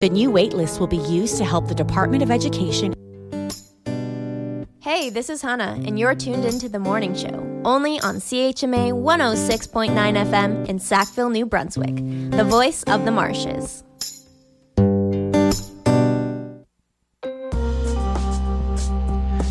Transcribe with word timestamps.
The 0.00 0.08
new 0.08 0.30
waitlist 0.30 0.80
will 0.80 0.86
be 0.86 0.96
used 0.96 1.36
to 1.36 1.44
help 1.44 1.68
the 1.68 1.74
Department 1.74 2.22
of 2.22 2.30
Education. 2.30 2.94
Hey, 4.80 5.10
this 5.10 5.28
is 5.28 5.42
Hannah, 5.42 5.78
and 5.84 5.98
you're 5.98 6.14
tuned 6.14 6.46
into 6.46 6.70
the 6.70 6.78
morning 6.78 7.14
show, 7.14 7.46
only 7.66 8.00
on 8.00 8.16
CHMA 8.16 8.92
106.9 8.92 9.90
FM 9.92 10.66
in 10.70 10.78
Sackville, 10.78 11.28
New 11.28 11.44
Brunswick, 11.44 11.96
the 12.30 12.44
voice 12.44 12.82
of 12.84 13.04
the 13.04 13.10
marshes. 13.10 13.84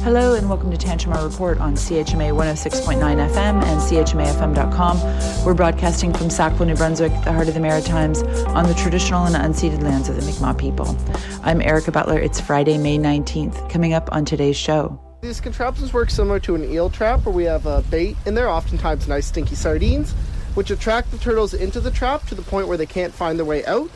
Hello 0.10 0.34
and 0.34 0.50
welcome 0.50 0.76
to 0.76 0.88
Tantramar 0.88 1.23
Report 1.23 1.60
on 1.60 1.76
CHMA 1.76 2.34
106.9 2.34 2.98
FM 2.98 3.64
and 3.64 3.80
CHMAFM.com. 3.80 5.46
We're 5.46 5.54
broadcasting 5.54 6.14
from 6.14 6.32
Sackville, 6.32 6.66
New 6.66 6.73
Brunswick, 6.73 7.12
the 7.23 7.32
heart 7.32 7.48
of 7.48 7.54
the 7.54 7.59
Maritimes, 7.59 8.23
on 8.48 8.66
the 8.66 8.73
traditional 8.73 9.27
and 9.27 9.36
unceded 9.36 9.84
lands 9.84 10.09
of 10.09 10.16
the 10.16 10.23
Mi'kmaq 10.23 10.58
people. 10.58 10.98
I'm 11.44 11.62
Erica 11.62 11.91
Butler. 11.91 12.18
It's 12.18 12.41
Friday, 12.41 12.80
May 12.80 12.98
19th. 12.98 13.70
Coming 13.70 13.94
up 13.94 14.09
on 14.12 14.26
today's 14.26 14.58
show. 14.58 15.00
These 15.22 15.41
contraptions 15.41 15.94
work 15.94 16.09
similar 16.09 16.39
to 16.39 16.55
an 16.55 16.64
eel 16.64 16.89
trap 16.89 17.23
where 17.23 17.36
we 17.36 17.44
have 17.44 17.67
a 17.67 17.84
bait 17.84 18.17
in 18.26 18.34
there, 18.34 18.50
oftentimes 18.50 19.08
nice 19.08 19.28
stinky 19.28 19.53
sardines, 19.53 20.14
which 20.55 20.72
attract 20.72 21.12
the 21.12 21.20
turtles 21.20 21.53
into 21.53 21.80
the 21.80 21.91
trap 21.91 22.26
to 22.30 22.34
the 22.34 22.41
point 22.41 22.67
where 22.67 22.78
they 22.78 22.88
can't 22.88 23.14
find 23.14 23.38
their 23.38 23.45
way 23.45 23.64
out. 23.67 23.91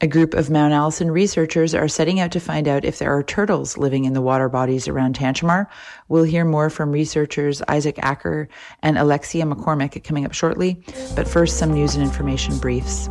A 0.00 0.06
group 0.06 0.34
of 0.34 0.48
Mount 0.48 0.72
Allison 0.72 1.10
researchers 1.10 1.74
are 1.74 1.88
setting 1.88 2.20
out 2.20 2.30
to 2.30 2.38
find 2.38 2.68
out 2.68 2.84
if 2.84 3.00
there 3.00 3.10
are 3.10 3.24
turtles 3.24 3.76
living 3.76 4.04
in 4.04 4.12
the 4.12 4.22
water 4.22 4.48
bodies 4.48 4.86
around 4.86 5.16
Tantramar. 5.16 5.66
We'll 6.06 6.22
hear 6.22 6.44
more 6.44 6.70
from 6.70 6.92
researchers 6.92 7.62
Isaac 7.66 7.98
Acker 8.00 8.48
and 8.80 8.96
Alexia 8.96 9.44
McCormick 9.44 10.04
coming 10.04 10.24
up 10.24 10.34
shortly, 10.34 10.80
but 11.16 11.26
first 11.26 11.56
some 11.56 11.74
news 11.74 11.96
and 11.96 12.04
information 12.04 12.58
briefs. 12.58 13.08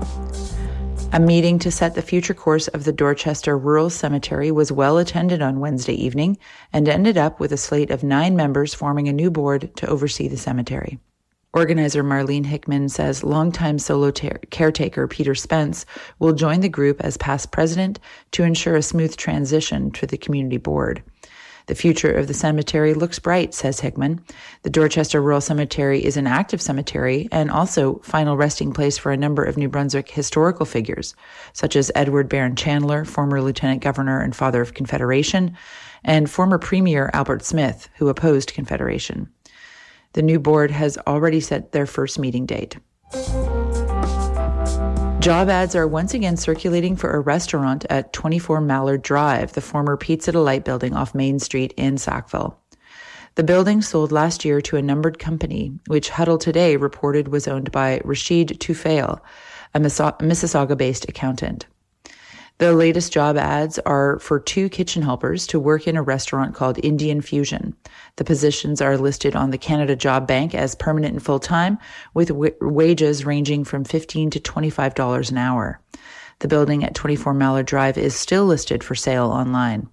A 1.12 1.20
meeting 1.20 1.60
to 1.60 1.72
set 1.72 1.96
the 1.96 2.02
future 2.02 2.34
course 2.34 2.70
of 2.70 2.86
the 2.86 2.94
Dorchester 2.94 3.58
Rural 3.58 3.90
Cemetery 3.90 4.50
was 4.50 4.72
well 4.72 4.98
attended 4.98 5.42
on 5.42 5.60
Wednesday 5.60 5.96
evening 5.96 6.38
and 6.72 6.88
ended 6.88 7.18
up 7.18 7.42
with 7.42 7.52
a 7.52 7.58
slate 7.58 7.92
of 7.92 8.02
nine 8.02 8.38
members 8.38 8.74
forming 8.74 9.10
a 9.10 9.14
new 9.14 9.30
board 9.30 9.76
to 9.76 9.90
oversee 9.90 10.30
the 10.30 10.38
cemetery. 10.38 11.00
Organizer 11.54 12.04
Marlene 12.04 12.46
Hickman 12.46 12.90
says 12.90 13.24
longtime 13.24 13.80
solo 13.80 14.12
ter- 14.12 14.40
caretaker 14.52 15.08
Peter 15.08 15.34
Spence 15.34 15.86
will 16.20 16.34
join 16.34 16.60
the 16.60 16.70
group 16.70 17.02
as 17.02 17.18
past 17.18 17.52
president 17.52 18.00
to 18.32 18.44
ensure 18.44 18.76
a 18.76 18.82
smooth 18.82 19.16
transition 19.18 19.92
to 19.92 20.06
the 20.06 20.18
community 20.18 20.58
board. 20.58 21.02
The 21.68 21.76
future 21.76 22.12
of 22.12 22.28
the 22.28 22.34
cemetery 22.34 22.94
looks 22.94 23.20
bright, 23.20 23.54
says 23.54 23.82
Hickman. 23.82 24.24
The 24.64 24.70
Dorchester 24.70 25.22
Rural 25.22 25.42
Cemetery 25.42 26.04
is 26.04 26.16
an 26.16 26.26
active 26.26 26.62
cemetery 26.62 27.28
and 27.30 27.52
also 27.52 28.00
final 28.04 28.38
resting 28.38 28.72
place 28.72 28.98
for 28.98 29.12
a 29.12 29.18
number 29.18 29.44
of 29.44 29.58
New 29.58 29.68
Brunswick 29.68 30.10
historical 30.10 30.66
figures, 30.66 31.14
such 31.52 31.76
as 31.76 31.92
Edward 31.94 32.30
Barron 32.30 32.56
Chandler, 32.56 33.04
former 33.04 33.42
Lieutenant 33.42 33.82
Governor 33.82 34.22
and 34.22 34.34
father 34.34 34.62
of 34.62 34.76
Confederation, 34.76 35.58
and 36.06 36.30
former 36.30 36.58
Premier 36.58 37.10
Albert 37.14 37.44
Smith, 37.44 37.90
who 37.98 38.08
opposed 38.08 38.54
Confederation. 38.54 39.30
The 40.18 40.24
new 40.24 40.40
board 40.40 40.72
has 40.72 40.98
already 41.06 41.40
set 41.40 41.74
their 41.74 41.86
first 41.86 42.18
meeting 42.18 42.48
date. 42.48 42.76
Job 45.20 45.48
ads 45.48 45.76
are 45.76 45.88
once 45.88 46.16
again 46.16 46.38
circulating 46.38 46.96
for 46.96 47.12
a 47.12 47.20
restaurant 47.20 47.86
at 47.92 48.14
24 48.14 48.60
Mallard 48.62 49.04
Drive, 49.04 49.54
the 49.54 49.62
former 49.62 49.96
Pizza 49.96 50.32
Delight 50.32 50.66
building 50.66 50.96
off 50.96 51.14
Main 51.14 51.38
Street 51.38 51.72
in 51.78 52.00
Sackville. 52.00 52.58
The 53.36 53.44
building 53.44 53.84
sold 53.84 54.12
last 54.12 54.44
year 54.44 54.60
to 54.62 54.78
a 54.78 54.82
numbered 54.82 55.20
company, 55.20 55.72
which 55.86 56.10
Huddle 56.10 56.40
Today 56.40 56.78
reported 56.78 57.28
was 57.28 57.48
owned 57.48 57.72
by 57.72 58.02
Rashid 58.04 58.60
Tufail, 58.60 59.22
a 59.76 59.80
Mississauga 59.80 60.76
based 60.76 61.08
accountant. 61.08 61.68
The 62.60 62.74
latest 62.74 63.14
job 63.14 63.38
ads 63.38 63.78
are 63.80 64.18
for 64.18 64.40
two 64.40 64.68
kitchen 64.68 65.04
helpers 65.04 65.46
to 65.48 65.60
work 65.60 65.88
in 65.88 65.96
a 65.96 66.02
restaurant 66.02 66.56
called 66.56 66.84
Indian 66.84 67.22
Fusion. 67.22 67.76
The 68.16 68.24
positions 68.24 68.82
are 68.82 68.98
listed 68.98 69.36
on 69.36 69.52
the 69.52 69.60
Canada 69.60 69.96
Job 69.96 70.26
Bank 70.26 70.56
as 70.56 70.74
permanent 70.74 71.14
and 71.14 71.24
full 71.24 71.40
time, 71.40 71.78
with 72.16 72.30
w- 72.30 72.56
wages 72.60 73.26
ranging 73.26 73.64
from 73.64 73.84
15 73.84 74.32
to 74.32 74.40
$25 74.40 75.30
an 75.30 75.38
hour. 75.38 75.80
The 76.40 76.48
building 76.48 76.84
at 76.84 76.96
24 76.96 77.36
Mallard 77.36 77.68
Drive 77.68 77.96
is 77.96 78.16
still 78.16 78.46
listed 78.46 78.84
for 78.84 78.96
sale 78.96 79.28
online. 79.28 79.88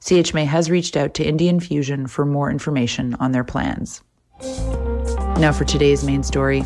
CHMA 0.00 0.44
has 0.44 0.70
reached 0.70 0.98
out 0.98 1.14
to 1.14 1.24
Indian 1.24 1.58
Fusion 1.58 2.06
for 2.06 2.26
more 2.26 2.50
information 2.50 3.14
on 3.14 3.32
their 3.32 3.44
plans. 3.44 4.02
Now 5.38 5.52
for 5.52 5.64
today's 5.64 6.04
main 6.04 6.22
story. 6.22 6.64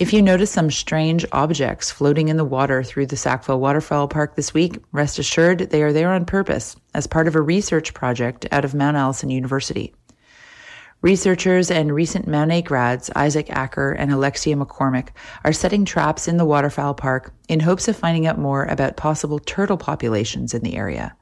If 0.00 0.12
you 0.12 0.22
notice 0.22 0.52
some 0.52 0.70
strange 0.70 1.26
objects 1.32 1.90
floating 1.90 2.28
in 2.28 2.36
the 2.36 2.44
water 2.44 2.84
through 2.84 3.06
the 3.06 3.16
Sackville 3.16 3.58
Waterfowl 3.58 4.06
Park 4.06 4.36
this 4.36 4.54
week, 4.54 4.78
rest 4.92 5.18
assured 5.18 5.58
they 5.58 5.82
are 5.82 5.92
there 5.92 6.12
on 6.12 6.24
purpose 6.24 6.76
as 6.94 7.08
part 7.08 7.26
of 7.26 7.34
a 7.34 7.40
research 7.42 7.94
project 7.94 8.46
out 8.52 8.64
of 8.64 8.74
Mount 8.74 8.96
Allison 8.96 9.28
University. 9.28 9.92
Researchers 11.02 11.68
and 11.68 11.92
recent 11.92 12.28
Mount 12.28 12.52
A 12.52 12.62
grads, 12.62 13.10
Isaac 13.16 13.50
Acker 13.50 13.90
and 13.90 14.12
Alexia 14.12 14.54
McCormick, 14.54 15.08
are 15.44 15.52
setting 15.52 15.84
traps 15.84 16.28
in 16.28 16.36
the 16.36 16.44
waterfowl 16.44 16.94
park 16.94 17.34
in 17.48 17.58
hopes 17.58 17.88
of 17.88 17.96
finding 17.96 18.24
out 18.24 18.38
more 18.38 18.66
about 18.66 18.96
possible 18.96 19.40
turtle 19.40 19.76
populations 19.76 20.54
in 20.54 20.62
the 20.62 20.76
area. 20.76 21.16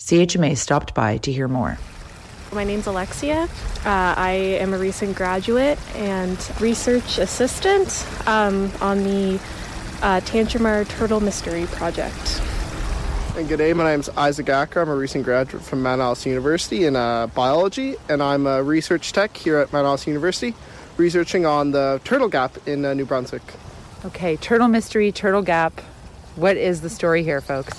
CHMA 0.00 0.56
stopped 0.56 0.92
by 0.92 1.18
to 1.18 1.30
hear 1.30 1.46
more. 1.46 1.78
My 2.52 2.64
name's 2.64 2.86
Alexia. 2.86 3.42
Uh, 3.84 4.14
I 4.16 4.30
am 4.60 4.72
a 4.72 4.78
recent 4.78 5.16
graduate 5.16 5.78
and 5.94 6.38
research 6.60 7.18
assistant 7.18 8.06
um, 8.26 8.72
on 8.80 9.04
the 9.04 9.34
uh, 10.00 10.20
Tantramar 10.20 10.88
Turtle 10.88 11.20
Mystery 11.20 11.66
Project. 11.66 12.40
And 13.36 13.46
good 13.48 13.58
day, 13.58 13.74
my 13.74 13.84
name's 13.84 14.08
Isaac 14.10 14.48
Acker. 14.48 14.80
I'm 14.80 14.88
a 14.88 14.96
recent 14.96 15.24
graduate 15.24 15.62
from 15.62 15.82
Mount 15.82 16.00
Allison 16.00 16.30
University 16.30 16.86
in 16.86 16.96
uh, 16.96 17.26
biology, 17.26 17.96
and 18.08 18.22
I'm 18.22 18.46
a 18.46 18.62
research 18.62 19.12
tech 19.12 19.36
here 19.36 19.58
at 19.58 19.70
Mount 19.70 19.84
Allison 19.86 20.10
University, 20.10 20.54
researching 20.96 21.44
on 21.44 21.72
the 21.72 22.00
turtle 22.04 22.28
gap 22.28 22.56
in 22.66 22.82
uh, 22.84 22.94
New 22.94 23.04
Brunswick. 23.04 23.42
Okay, 24.06 24.36
turtle 24.36 24.68
mystery, 24.68 25.12
turtle 25.12 25.42
gap. 25.42 25.80
What 26.34 26.56
is 26.56 26.80
the 26.80 26.88
story 26.88 27.22
here, 27.22 27.42
folks? 27.42 27.78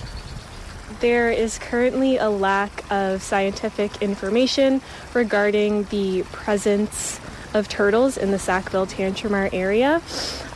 There 1.00 1.30
is 1.30 1.58
currently 1.58 2.18
a 2.18 2.28
lack 2.28 2.84
of 2.90 3.22
scientific 3.22 4.02
information 4.02 4.80
regarding 5.14 5.84
the 5.84 6.22
presence 6.24 7.20
of 7.54 7.68
turtles 7.68 8.16
in 8.16 8.30
the 8.30 8.38
Sackville 8.38 8.86
Tantramar 8.86 9.50
area. 9.52 10.02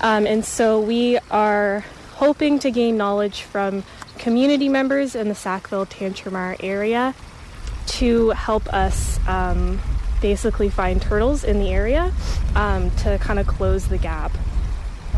Um, 0.01 0.27
and 0.27 0.45
so 0.45 0.81
we 0.81 1.19
are 1.31 1.85
hoping 2.15 2.59
to 2.61 2.71
gain 2.71 2.97
knowledge 2.97 3.43
from 3.43 3.83
community 4.19 4.69
members 4.69 5.15
in 5.15 5.29
the 5.29 5.35
Sackville 5.35 5.87
Tantramar 5.87 6.57
area 6.61 7.15
to 7.87 8.31
help 8.31 8.67
us 8.73 9.19
um, 9.27 9.81
basically 10.21 10.69
find 10.69 11.03
turtles 11.03 11.43
in 11.43 11.59
the 11.59 11.71
area 11.71 12.13
um, 12.55 12.91
to 12.99 13.19
kind 13.19 13.39
of 13.39 13.47
close 13.47 13.89
the 13.89 13.99
gap. 13.99 14.33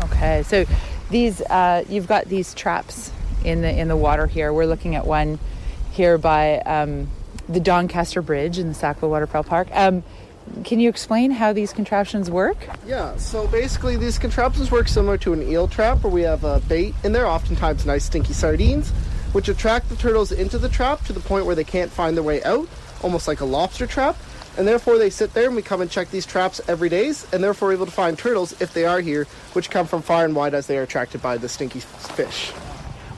Okay, 0.05 0.43
so 0.43 0.65
these 1.09 1.41
uh, 1.41 1.83
you've 1.87 2.07
got 2.07 2.25
these 2.25 2.53
traps 2.53 3.11
in 3.47 3.61
the 3.61 3.69
in 3.69 3.87
the 3.87 3.97
water 3.97 4.27
here. 4.27 4.51
We're 4.51 4.65
looking 4.65 4.95
at 4.95 5.07
one 5.07 5.39
here 5.91 6.17
by 6.17 6.59
um, 6.59 7.09
the 7.47 7.59
Doncaster 7.59 8.21
Bridge 8.21 8.59
in 8.59 8.67
the 8.67 8.73
Sackville 8.73 9.09
Waterfowl 9.09 9.43
Park. 9.43 9.69
Um, 9.71 10.03
can 10.63 10.79
you 10.79 10.89
explain 10.89 11.31
how 11.31 11.53
these 11.53 11.73
contraptions 11.73 12.31
work? 12.31 12.57
Yeah, 12.85 13.17
so 13.17 13.47
basically 13.47 13.97
these 13.97 14.17
contraptions 14.17 14.71
work 14.71 14.87
similar 14.87 15.17
to 15.19 15.33
an 15.33 15.41
eel 15.41 15.67
trap 15.67 16.03
where 16.03 16.11
we 16.11 16.21
have 16.21 16.43
a 16.43 16.61
bait 16.67 16.95
in 17.03 17.11
there, 17.11 17.27
oftentimes 17.27 17.85
nice 17.85 18.05
stinky 18.05 18.33
sardines, 18.33 18.91
which 19.33 19.49
attract 19.49 19.89
the 19.89 19.95
turtles 19.95 20.31
into 20.31 20.57
the 20.57 20.69
trap 20.69 21.03
to 21.05 21.13
the 21.13 21.19
point 21.19 21.45
where 21.45 21.55
they 21.55 21.65
can't 21.65 21.91
find 21.91 22.15
their 22.15 22.23
way 22.23 22.41
out, 22.43 22.67
almost 23.03 23.27
like 23.27 23.41
a 23.41 23.45
lobster 23.45 23.85
trap. 23.85 24.15
And 24.57 24.67
therefore 24.67 24.97
they 24.97 25.09
sit 25.09 25.33
there 25.33 25.47
and 25.47 25.55
we 25.55 25.61
come 25.61 25.81
and 25.81 25.91
check 25.91 26.09
these 26.09 26.25
traps 26.25 26.61
every 26.67 26.89
day 26.89 27.13
and 27.31 27.43
therefore 27.43 27.69
we're 27.69 27.75
able 27.75 27.85
to 27.85 27.91
find 27.91 28.17
turtles 28.17 28.59
if 28.61 28.73
they 28.73 28.85
are 28.85 29.01
here, 29.01 29.25
which 29.53 29.69
come 29.69 29.85
from 29.85 30.01
far 30.01 30.25
and 30.25 30.35
wide 30.35 30.53
as 30.53 30.65
they 30.65 30.77
are 30.77 30.83
attracted 30.83 31.21
by 31.21 31.37
the 31.37 31.49
stinky 31.49 31.79
fish. 31.79 32.53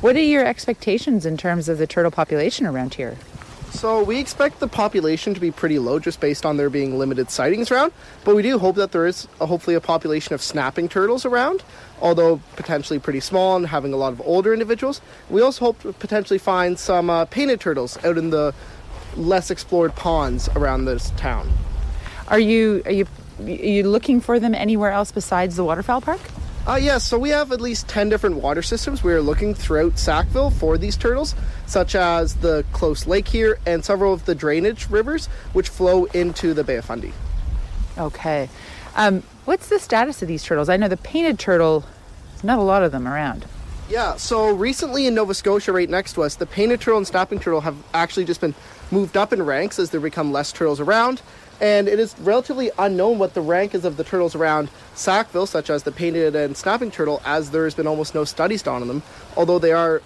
What 0.01 0.15
are 0.15 0.21
your 0.21 0.45
expectations 0.45 1.25
in 1.25 1.35
terms 1.35 1.67
of 1.67 1.77
the 1.77 1.85
turtle 1.85 2.09
population 2.09 2.65
around 2.65 2.93
here? 2.93 3.17
So 3.71 4.01
we 4.01 4.17
expect 4.17 4.61
the 4.61 4.67
population 4.69 5.33
to 5.33 5.41
be 5.41 5.51
pretty 5.51 5.77
low 5.77 5.99
just 5.99 6.21
based 6.21 6.45
on 6.45 6.55
there 6.55 6.69
being 6.69 6.97
limited 6.97 7.29
sightings 7.29 7.69
around, 7.69 7.91
but 8.23 8.33
we 8.33 8.41
do 8.41 8.57
hope 8.57 8.77
that 8.77 8.93
there 8.93 9.05
is 9.05 9.27
a, 9.41 9.45
hopefully 9.45 9.75
a 9.75 9.81
population 9.81 10.33
of 10.33 10.41
snapping 10.41 10.87
turtles 10.87 11.25
around, 11.25 11.65
although 12.01 12.39
potentially 12.55 12.97
pretty 12.97 13.19
small 13.19 13.57
and 13.57 13.67
having 13.67 13.91
a 13.91 13.97
lot 13.97 14.13
of 14.13 14.21
older 14.21 14.53
individuals. 14.53 15.01
We 15.29 15.41
also 15.41 15.65
hope 15.65 15.81
to 15.81 15.91
potentially 15.91 16.39
find 16.39 16.79
some 16.79 17.09
uh, 17.09 17.25
painted 17.25 17.59
turtles 17.59 18.01
out 18.05 18.17
in 18.17 18.29
the 18.29 18.55
less 19.17 19.51
explored 19.51 19.97
ponds 19.97 20.47
around 20.55 20.85
this 20.85 21.11
town. 21.17 21.51
Are 22.29 22.39
you 22.39 22.83
are 22.85 22.91
you 22.91 23.05
are 23.41 23.49
you 23.49 23.83
looking 23.83 24.21
for 24.21 24.39
them 24.39 24.55
anywhere 24.55 24.91
else 24.91 25.11
besides 25.11 25.57
the 25.57 25.65
waterfowl 25.65 25.99
park? 25.99 26.21
Uh, 26.69 26.75
yes, 26.75 26.85
yeah, 26.85 26.97
so 26.99 27.17
we 27.17 27.29
have 27.29 27.51
at 27.51 27.59
least 27.59 27.87
10 27.87 28.09
different 28.09 28.35
water 28.35 28.61
systems. 28.61 29.01
We 29.01 29.11
are 29.11 29.23
looking 29.23 29.55
throughout 29.55 29.97
Sackville 29.97 30.51
for 30.51 30.77
these 30.77 30.95
turtles, 30.95 31.33
such 31.65 31.95
as 31.95 32.35
the 32.35 32.63
Close 32.73 33.07
Lake 33.07 33.27
here 33.27 33.57
and 33.65 33.83
several 33.83 34.13
of 34.13 34.25
the 34.25 34.35
drainage 34.35 34.87
rivers 34.87 35.25
which 35.53 35.67
flow 35.67 36.05
into 36.05 36.53
the 36.53 36.63
Bay 36.63 36.75
of 36.75 36.85
Fundy. 36.85 37.11
Okay. 37.97 38.49
Um, 38.95 39.23
what's 39.45 39.69
the 39.69 39.79
status 39.79 40.21
of 40.21 40.27
these 40.27 40.43
turtles? 40.43 40.69
I 40.69 40.77
know 40.77 40.87
the 40.87 40.97
painted 40.97 41.39
turtle, 41.39 41.85
there's 42.33 42.43
not 42.43 42.59
a 42.59 42.61
lot 42.61 42.83
of 42.83 42.91
them 42.91 43.07
around. 43.07 43.47
Yeah, 43.89 44.17
so 44.17 44.51
recently 44.51 45.07
in 45.07 45.15
Nova 45.15 45.33
Scotia, 45.33 45.73
right 45.73 45.89
next 45.89 46.13
to 46.13 46.21
us, 46.21 46.35
the 46.35 46.45
painted 46.45 46.81
turtle 46.81 46.99
and 46.99 47.07
snapping 47.07 47.39
turtle 47.39 47.61
have 47.61 47.77
actually 47.95 48.25
just 48.25 48.41
been 48.41 48.53
moved 48.91 49.17
up 49.17 49.33
in 49.33 49.41
ranks 49.41 49.79
as 49.79 49.89
there 49.89 49.99
become 49.99 50.31
less 50.31 50.51
turtles 50.51 50.79
around. 50.79 51.23
And 51.61 51.87
it 51.87 51.99
is 51.99 52.15
relatively 52.19 52.71
unknown 52.77 53.19
what 53.19 53.33
the 53.33 53.41
rank 53.41 53.75
is 53.75 53.83
of 53.85 53.97
the 53.97 54.03
turtles 54.03 54.35
around 54.35 54.69
Sackville, 54.95 55.45
such 55.45 55.69
as 55.69 55.83
the 55.83 55.91
painted 55.91 56.35
and 56.35 56.55
snapping 56.55 56.91
turtle, 56.91 57.21
as 57.25 57.51
there 57.51 57.65
has 57.65 57.75
been 57.75 57.87
almost 57.87 58.15
no 58.15 58.23
studies 58.23 58.61
done 58.61 58.81
on 58.81 58.87
them, 58.87 59.03
although 59.35 59.59
they 59.59 59.73
are 59.73 60.01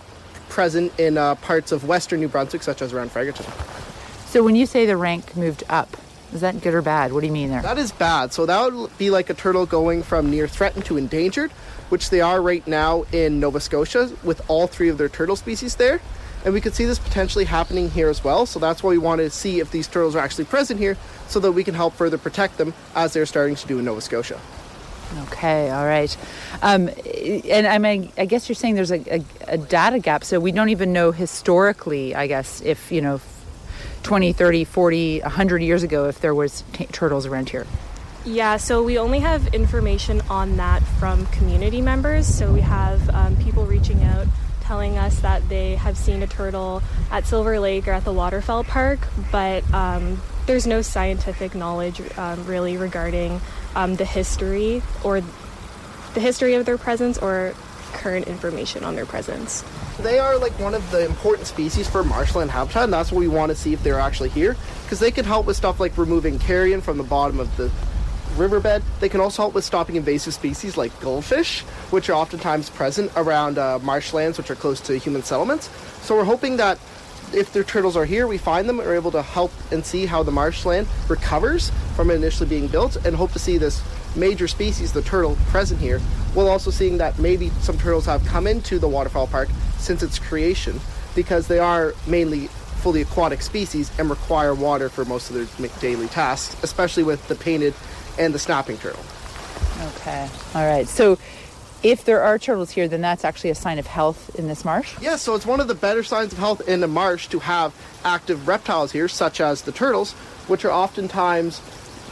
present 0.49 0.97
in 0.99 1.17
uh, 1.17 1.35
parts 1.35 1.71
of 1.71 1.87
western 1.87 2.19
New 2.19 2.27
Brunswick, 2.27 2.63
such 2.63 2.81
as 2.81 2.93
around 2.93 3.11
Fredericton. 3.11 3.45
So 4.25 4.43
when 4.43 4.55
you 4.55 4.65
say 4.65 4.85
the 4.85 4.97
rank 4.97 5.35
moved 5.35 5.63
up, 5.69 5.95
is 6.33 6.41
that 6.41 6.59
good 6.61 6.73
or 6.73 6.81
bad? 6.81 7.13
What 7.13 7.21
do 7.21 7.27
you 7.27 7.33
mean 7.33 7.49
there? 7.49 7.61
That 7.61 7.77
is 7.77 7.91
bad. 7.91 8.33
So 8.33 8.47
that 8.47 8.73
would 8.73 8.97
be 8.97 9.11
like 9.11 9.29
a 9.29 9.35
turtle 9.35 9.67
going 9.67 10.01
from 10.01 10.31
near 10.31 10.47
threatened 10.47 10.85
to 10.85 10.97
endangered, 10.97 11.51
which 11.89 12.09
they 12.09 12.21
are 12.21 12.41
right 12.41 12.65
now 12.65 13.03
in 13.11 13.39
Nova 13.39 13.59
Scotia 13.59 14.11
with 14.23 14.41
all 14.49 14.65
three 14.65 14.89
of 14.89 14.97
their 14.97 15.09
turtle 15.09 15.35
species 15.35 15.75
there. 15.75 16.01
And 16.43 16.53
we 16.53 16.61
could 16.61 16.73
see 16.73 16.85
this 16.85 16.99
potentially 16.99 17.45
happening 17.45 17.89
here 17.89 18.09
as 18.09 18.23
well. 18.23 18.45
So 18.45 18.59
that's 18.59 18.83
why 18.83 18.91
we 18.91 18.97
wanted 18.97 19.23
to 19.23 19.29
see 19.29 19.59
if 19.59 19.71
these 19.71 19.87
turtles 19.87 20.15
are 20.15 20.19
actually 20.19 20.45
present 20.45 20.79
here 20.79 20.97
so 21.27 21.39
that 21.39 21.53
we 21.53 21.63
can 21.63 21.73
help 21.73 21.93
further 21.93 22.17
protect 22.17 22.57
them 22.57 22.73
as 22.95 23.13
they're 23.13 23.25
starting 23.25 23.55
to 23.55 23.67
do 23.67 23.79
in 23.79 23.85
Nova 23.85 24.01
Scotia. 24.01 24.39
Okay, 25.27 25.69
all 25.69 25.85
right. 25.85 26.15
Um, 26.61 26.89
and 27.49 27.67
I 27.67 27.77
mean, 27.77 28.11
I 28.17 28.25
guess 28.25 28.49
you're 28.49 28.55
saying 28.55 28.75
there's 28.75 28.91
a, 28.91 29.17
a, 29.17 29.25
a, 29.47 29.57
data 29.57 29.99
gap, 29.99 30.23
so 30.23 30.39
we 30.39 30.51
don't 30.51 30.69
even 30.69 30.91
know 30.91 31.11
historically, 31.11 32.15
I 32.15 32.25
guess, 32.25 32.61
if, 32.61 32.91
you 32.91 33.01
know, 33.01 33.21
20, 34.01 34.33
30, 34.33 34.63
40, 34.63 35.19
100 35.21 35.61
years 35.61 35.83
ago, 35.83 36.07
if 36.07 36.19
there 36.19 36.33
was 36.33 36.63
t- 36.73 36.87
turtles 36.87 37.25
around 37.25 37.49
here. 37.49 37.67
Yeah, 38.25 38.57
so 38.57 38.81
we 38.81 38.97
only 38.97 39.19
have 39.19 39.53
information 39.53 40.21
on 40.29 40.57
that 40.57 40.81
from 40.81 41.25
community 41.27 41.81
members. 41.81 42.25
So 42.25 42.51
we 42.51 42.61
have 42.61 43.07
um, 43.09 43.35
people 43.37 43.65
reaching 43.65 44.01
out 44.03 44.27
telling 44.73 44.97
us 44.97 45.19
that 45.19 45.47
they 45.49 45.75
have 45.75 45.95
seen 45.95 46.23
a 46.23 46.25
turtle 46.25 46.81
at 47.11 47.27
Silver 47.27 47.59
Lake 47.59 47.87
or 47.87 47.91
at 47.91 48.03
the 48.05 48.11
Waterfowl 48.11 48.63
Park, 48.63 49.07
but 49.31 49.63
um, 49.71 50.19
there's 50.47 50.65
no 50.65 50.81
scientific 50.81 51.53
knowledge 51.53 52.01
um, 52.17 52.43
really 52.47 52.75
regarding 52.75 53.39
um, 53.75 53.95
the 53.97 54.03
history 54.03 54.81
or 55.03 55.21
the 56.15 56.19
history 56.19 56.55
of 56.55 56.65
their 56.65 56.79
presence 56.79 57.19
or 57.19 57.53
current 57.91 58.27
information 58.27 58.83
on 58.83 58.95
their 58.95 59.05
presence. 59.05 59.63
They 59.99 60.17
are 60.17 60.39
like 60.39 60.57
one 60.57 60.73
of 60.73 60.89
the 60.89 61.05
important 61.05 61.45
species 61.45 61.87
for 61.87 62.03
marshland 62.03 62.49
habitat, 62.49 62.85
and 62.85 62.93
that's 62.93 63.11
what 63.11 63.19
we 63.19 63.27
want 63.27 63.51
to 63.51 63.55
see 63.55 63.73
if 63.73 63.83
they're 63.83 63.99
actually 63.99 64.29
here, 64.29 64.57
because 64.85 64.99
they 64.99 65.11
can 65.11 65.23
help 65.23 65.45
with 65.45 65.55
stuff 65.55 65.79
like 65.79 65.95
removing 65.99 66.39
carrion 66.39 66.81
from 66.81 66.97
the 66.97 67.03
bottom 67.03 67.39
of 67.39 67.55
the 67.57 67.69
riverbed. 68.37 68.83
They 68.99 69.09
can 69.09 69.21
also 69.21 69.43
help 69.43 69.53
with 69.53 69.63
stopping 69.63 69.95
invasive 69.95 70.33
species 70.33 70.77
like 70.77 70.97
goldfish, 70.99 71.61
which 71.91 72.09
are 72.09 72.13
oftentimes 72.13 72.69
present 72.69 73.11
around 73.15 73.57
uh, 73.57 73.79
marshlands 73.79 74.37
which 74.37 74.51
are 74.51 74.55
close 74.55 74.81
to 74.81 74.97
human 74.97 75.23
settlements. 75.23 75.69
So 76.01 76.15
we're 76.15 76.23
hoping 76.25 76.57
that 76.57 76.79
if 77.33 77.51
their 77.51 77.63
turtles 77.63 77.97
are 77.97 78.05
here, 78.05 78.27
we 78.27 78.37
find 78.37 78.69
them 78.69 78.79
are 78.79 78.93
able 78.93 79.11
to 79.11 79.21
help 79.21 79.51
and 79.71 79.83
see 79.85 80.05
how 80.05 80.21
the 80.21 80.31
marshland 80.31 80.87
recovers 81.09 81.71
from 81.95 82.11
it 82.11 82.15
initially 82.15 82.47
being 82.47 82.67
built, 82.67 82.95
and 83.05 83.15
hope 83.15 83.31
to 83.31 83.39
see 83.39 83.57
this 83.57 83.81
major 84.15 84.47
species, 84.47 84.93
the 84.93 85.01
turtle, 85.01 85.35
present 85.47 85.79
here. 85.79 85.99
While 86.33 86.47
also 86.47 86.69
seeing 86.69 86.97
that 86.97 87.17
maybe 87.19 87.49
some 87.61 87.77
turtles 87.77 88.05
have 88.05 88.23
come 88.25 88.45
into 88.45 88.77
the 88.77 88.87
waterfowl 88.87 89.27
park 89.27 89.49
since 89.77 90.03
its 90.03 90.19
creation, 90.19 90.79
because 91.15 91.47
they 91.47 91.59
are 91.59 91.93
mainly 92.07 92.47
fully 92.83 93.01
aquatic 93.01 93.41
species 93.41 93.91
and 93.97 94.09
require 94.09 94.53
water 94.53 94.89
for 94.89 95.05
most 95.05 95.29
of 95.29 95.35
their 95.35 95.69
daily 95.79 96.07
tasks, 96.07 96.61
especially 96.63 97.03
with 97.03 97.25
the 97.27 97.35
painted 97.35 97.73
and 98.17 98.33
the 98.33 98.39
snapping 98.39 98.77
turtle. 98.77 99.03
Okay. 99.95 100.29
All 100.55 100.65
right. 100.65 100.87
So 100.87 101.17
if 101.83 102.05
there 102.05 102.21
are 102.21 102.39
turtles 102.39 102.71
here, 102.71 102.87
then 102.87 103.01
that's 103.01 103.25
actually 103.25 103.49
a 103.49 103.55
sign 103.55 103.77
of 103.77 103.87
health 103.87 104.33
in 104.35 104.47
this 104.47 104.63
marsh? 104.63 104.95
Yeah, 105.01 105.17
so 105.17 105.35
it's 105.35 105.45
one 105.45 105.59
of 105.59 105.67
the 105.67 105.75
better 105.75 106.03
signs 106.03 106.31
of 106.31 106.39
health 106.39 106.67
in 106.67 106.79
the 106.79 106.87
marsh 106.87 107.27
to 107.27 107.39
have 107.39 107.75
active 108.05 108.47
reptiles 108.47 108.93
here, 108.93 109.09
such 109.09 109.41
as 109.41 109.63
the 109.63 109.71
turtles, 109.71 110.13
which 110.47 110.63
are 110.63 110.71
oftentimes 110.71 111.61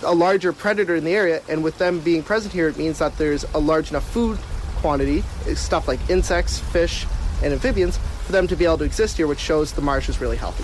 a 0.03 0.13
larger 0.13 0.51
predator 0.51 0.95
in 0.95 1.03
the 1.03 1.13
area, 1.13 1.41
and 1.47 1.63
with 1.63 1.77
them 1.77 1.99
being 1.99 2.23
present 2.23 2.53
here, 2.53 2.67
it 2.67 2.77
means 2.77 2.99
that 2.99 3.17
there's 3.17 3.45
a 3.53 3.59
large 3.59 3.91
enough 3.91 4.09
food 4.11 4.37
quantity, 4.77 5.21
stuff 5.53 5.87
like 5.87 5.99
insects, 6.09 6.59
fish, 6.59 7.05
and 7.43 7.53
amphibians, 7.53 7.97
for 8.25 8.31
them 8.31 8.47
to 8.47 8.55
be 8.55 8.65
able 8.65 8.79
to 8.79 8.83
exist 8.83 9.17
here, 9.17 9.27
which 9.27 9.39
shows 9.39 9.73
the 9.73 9.81
marsh 9.81 10.09
is 10.09 10.19
really 10.19 10.37
healthy. 10.37 10.63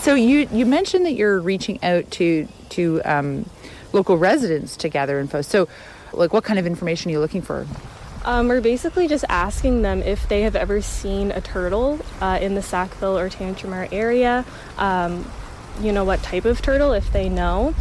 So 0.00 0.14
you 0.14 0.48
you 0.50 0.66
mentioned 0.66 1.06
that 1.06 1.12
you're 1.12 1.38
reaching 1.38 1.82
out 1.84 2.10
to 2.12 2.48
to 2.70 3.02
um, 3.04 3.48
local 3.92 4.18
residents 4.18 4.76
to 4.78 4.88
gather 4.88 5.18
info. 5.18 5.42
So, 5.42 5.68
like, 6.12 6.32
what 6.32 6.44
kind 6.44 6.58
of 6.58 6.66
information 6.66 7.10
are 7.10 7.12
you 7.12 7.20
looking 7.20 7.42
for? 7.42 7.66
Um, 8.24 8.48
we're 8.48 8.60
basically 8.60 9.08
just 9.08 9.24
asking 9.28 9.82
them 9.82 10.00
if 10.00 10.28
they 10.28 10.42
have 10.42 10.54
ever 10.54 10.80
seen 10.80 11.32
a 11.32 11.40
turtle 11.40 11.98
uh, 12.20 12.38
in 12.40 12.54
the 12.54 12.62
Sackville 12.62 13.18
or 13.18 13.28
Tantramar 13.28 13.88
area. 13.92 14.44
Um, 14.78 15.24
you 15.80 15.92
know 15.92 16.04
what 16.04 16.22
type 16.22 16.44
of 16.44 16.60
turtle 16.60 16.92
if 16.92 17.12
they 17.12 17.28
know 17.28 17.74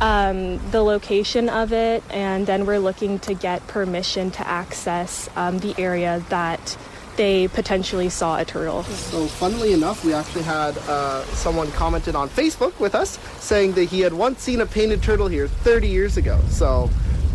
um, 0.00 0.58
the 0.70 0.82
location 0.82 1.48
of 1.48 1.72
it 1.72 2.02
and 2.10 2.46
then 2.46 2.66
we're 2.66 2.78
looking 2.78 3.18
to 3.20 3.34
get 3.34 3.66
permission 3.66 4.30
to 4.30 4.46
access 4.46 5.28
um, 5.34 5.58
the 5.60 5.74
area 5.78 6.22
that 6.28 6.76
they 7.18 7.48
potentially 7.48 8.08
saw 8.08 8.38
a 8.38 8.44
turtle. 8.44 8.84
So, 8.84 9.26
funnily 9.26 9.74
enough, 9.74 10.04
we 10.04 10.14
actually 10.14 10.44
had 10.44 10.78
uh, 10.78 11.24
someone 11.24 11.70
commented 11.72 12.14
on 12.14 12.30
Facebook 12.30 12.78
with 12.80 12.94
us 12.94 13.18
saying 13.40 13.72
that 13.72 13.84
he 13.84 14.00
had 14.00 14.14
once 14.14 14.40
seen 14.40 14.62
a 14.62 14.66
painted 14.66 15.02
turtle 15.02 15.26
here 15.26 15.48
30 15.48 15.88
years 15.88 16.16
ago. 16.16 16.40
So, 16.48 16.88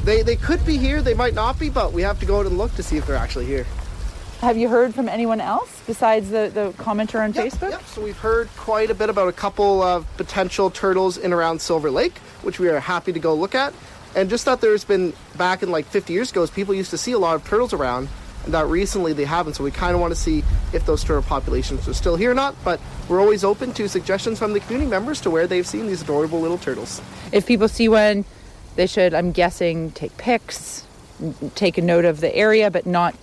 they, 0.03 0.23
they 0.23 0.37
could 0.37 0.65
be 0.65 0.77
here, 0.77 1.01
they 1.01 1.13
might 1.13 1.33
not 1.35 1.59
be, 1.59 1.69
but 1.69 1.93
we 1.93 2.01
have 2.01 2.19
to 2.21 2.25
go 2.25 2.39
out 2.39 2.45
and 2.45 2.57
look 2.57 2.73
to 2.75 2.83
see 2.83 2.97
if 2.97 3.05
they're 3.05 3.15
actually 3.15 3.45
here. 3.45 3.65
Have 4.39 4.57
you 4.57 4.67
heard 4.67 4.93
from 4.93 5.07
anyone 5.07 5.39
else 5.39 5.81
besides 5.85 6.29
the, 6.29 6.51
the 6.53 6.71
commenter 6.81 7.21
on 7.23 7.33
yep, 7.33 7.45
Facebook? 7.45 7.71
Yep. 7.71 7.85
So 7.85 8.01
we've 8.01 8.17
heard 8.17 8.49
quite 8.57 8.89
a 8.89 8.95
bit 8.95 9.09
about 9.09 9.29
a 9.29 9.33
couple 9.33 9.81
of 9.81 10.05
potential 10.17 10.69
turtles 10.69 11.17
in 11.17 11.31
around 11.31 11.61
Silver 11.61 11.91
Lake, 11.91 12.17
which 12.41 12.59
we 12.59 12.67
are 12.69 12.79
happy 12.79 13.13
to 13.13 13.19
go 13.19 13.33
look 13.33 13.55
at. 13.55 13.73
And 14.15 14.29
just 14.29 14.45
that 14.45 14.59
there's 14.59 14.83
been 14.83 15.13
back 15.37 15.63
in 15.63 15.71
like 15.71 15.85
50 15.85 16.11
years 16.11 16.31
ago, 16.31 16.45
people 16.47 16.73
used 16.73 16.91
to 16.91 16.97
see 16.97 17.13
a 17.13 17.19
lot 17.19 17.35
of 17.35 17.45
turtles 17.45 17.71
around, 17.71 18.09
that 18.47 18.65
recently 18.67 19.13
they 19.13 19.25
haven't. 19.25 19.53
So 19.55 19.63
we 19.63 19.71
kind 19.71 19.93
of 19.93 20.01
want 20.01 20.13
to 20.13 20.19
see 20.19 20.43
if 20.73 20.85
those 20.85 21.03
turtle 21.03 21.23
populations 21.23 21.87
are 21.87 21.93
still 21.93 22.15
here 22.15 22.31
or 22.31 22.35
not. 22.35 22.55
But 22.63 22.79
we're 23.07 23.19
always 23.19 23.43
open 23.43 23.73
to 23.73 23.87
suggestions 23.87 24.39
from 24.39 24.53
the 24.53 24.59
community 24.59 24.89
members 24.89 25.21
to 25.21 25.29
where 25.29 25.47
they've 25.47 25.67
seen 25.67 25.87
these 25.87 26.01
adorable 26.01 26.39
little 26.39 26.57
turtles. 26.57 27.01
If 27.31 27.45
people 27.45 27.67
see 27.67 27.89
one, 27.89 28.25
they 28.75 28.87
should, 28.87 29.13
I'm 29.13 29.31
guessing, 29.31 29.91
take 29.91 30.17
pics, 30.17 30.85
take 31.55 31.77
a 31.77 31.81
note 31.81 32.05
of 32.05 32.21
the 32.21 32.35
area, 32.35 32.71
but 32.71 32.85
not 32.85 33.15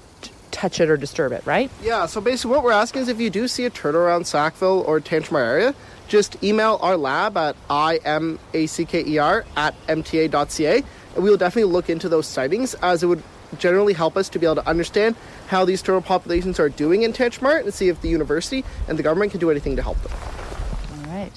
touch 0.51 0.81
it 0.81 0.91
or 0.91 0.97
disturb 0.97 1.33
it, 1.33 1.45
right? 1.47 1.71
Yeah, 1.83 2.07
so 2.07 2.21
basically 2.21 2.51
what 2.53 2.65
we're 2.65 2.73
asking 2.73 3.03
is 3.03 3.09
if 3.09 3.21
you 3.21 3.31
do 3.31 3.47
see 3.49 3.65
a 3.67 3.71
turtle 3.71 4.01
around 4.01 4.27
Sackville 4.27 4.81
or 4.87 5.01
Tantramar 5.01 5.47
area, 5.47 5.75
just 6.09 6.43
email 6.43 6.79
our 6.83 6.97
lab 6.97 7.37
at 7.37 7.57
imacker 7.69 9.45
at 9.57 9.87
mta.ca 9.87 10.85
and 11.15 11.25
we 11.25 11.31
will 11.31 11.37
definitely 11.37 11.73
look 11.73 11.89
into 11.89 12.09
those 12.09 12.27
sightings 12.27 12.75
as 12.75 13.03
it 13.03 13.07
would 13.07 13.23
generally 13.59 13.93
help 13.93 14.17
us 14.17 14.29
to 14.31 14.39
be 14.39 14.47
able 14.47 14.57
to 14.57 14.69
understand 14.69 15.17
how 15.49 15.65
these 15.65 15.83
turtle 15.83 16.01
populations 16.01 16.61
are 16.61 16.69
doing 16.69 17.03
in 17.03 17.13
Tantramar 17.13 17.61
and 17.61 17.73
see 17.73 17.89
if 17.89 18.01
the 18.01 18.09
university 18.09 18.65
and 18.89 18.99
the 18.99 19.03
government 19.03 19.31
can 19.31 19.41
do 19.41 19.51
anything 19.51 19.77
to 19.77 19.83
help 19.83 20.01
them. 20.03 20.13
All 20.93 21.13
right. 21.13 21.33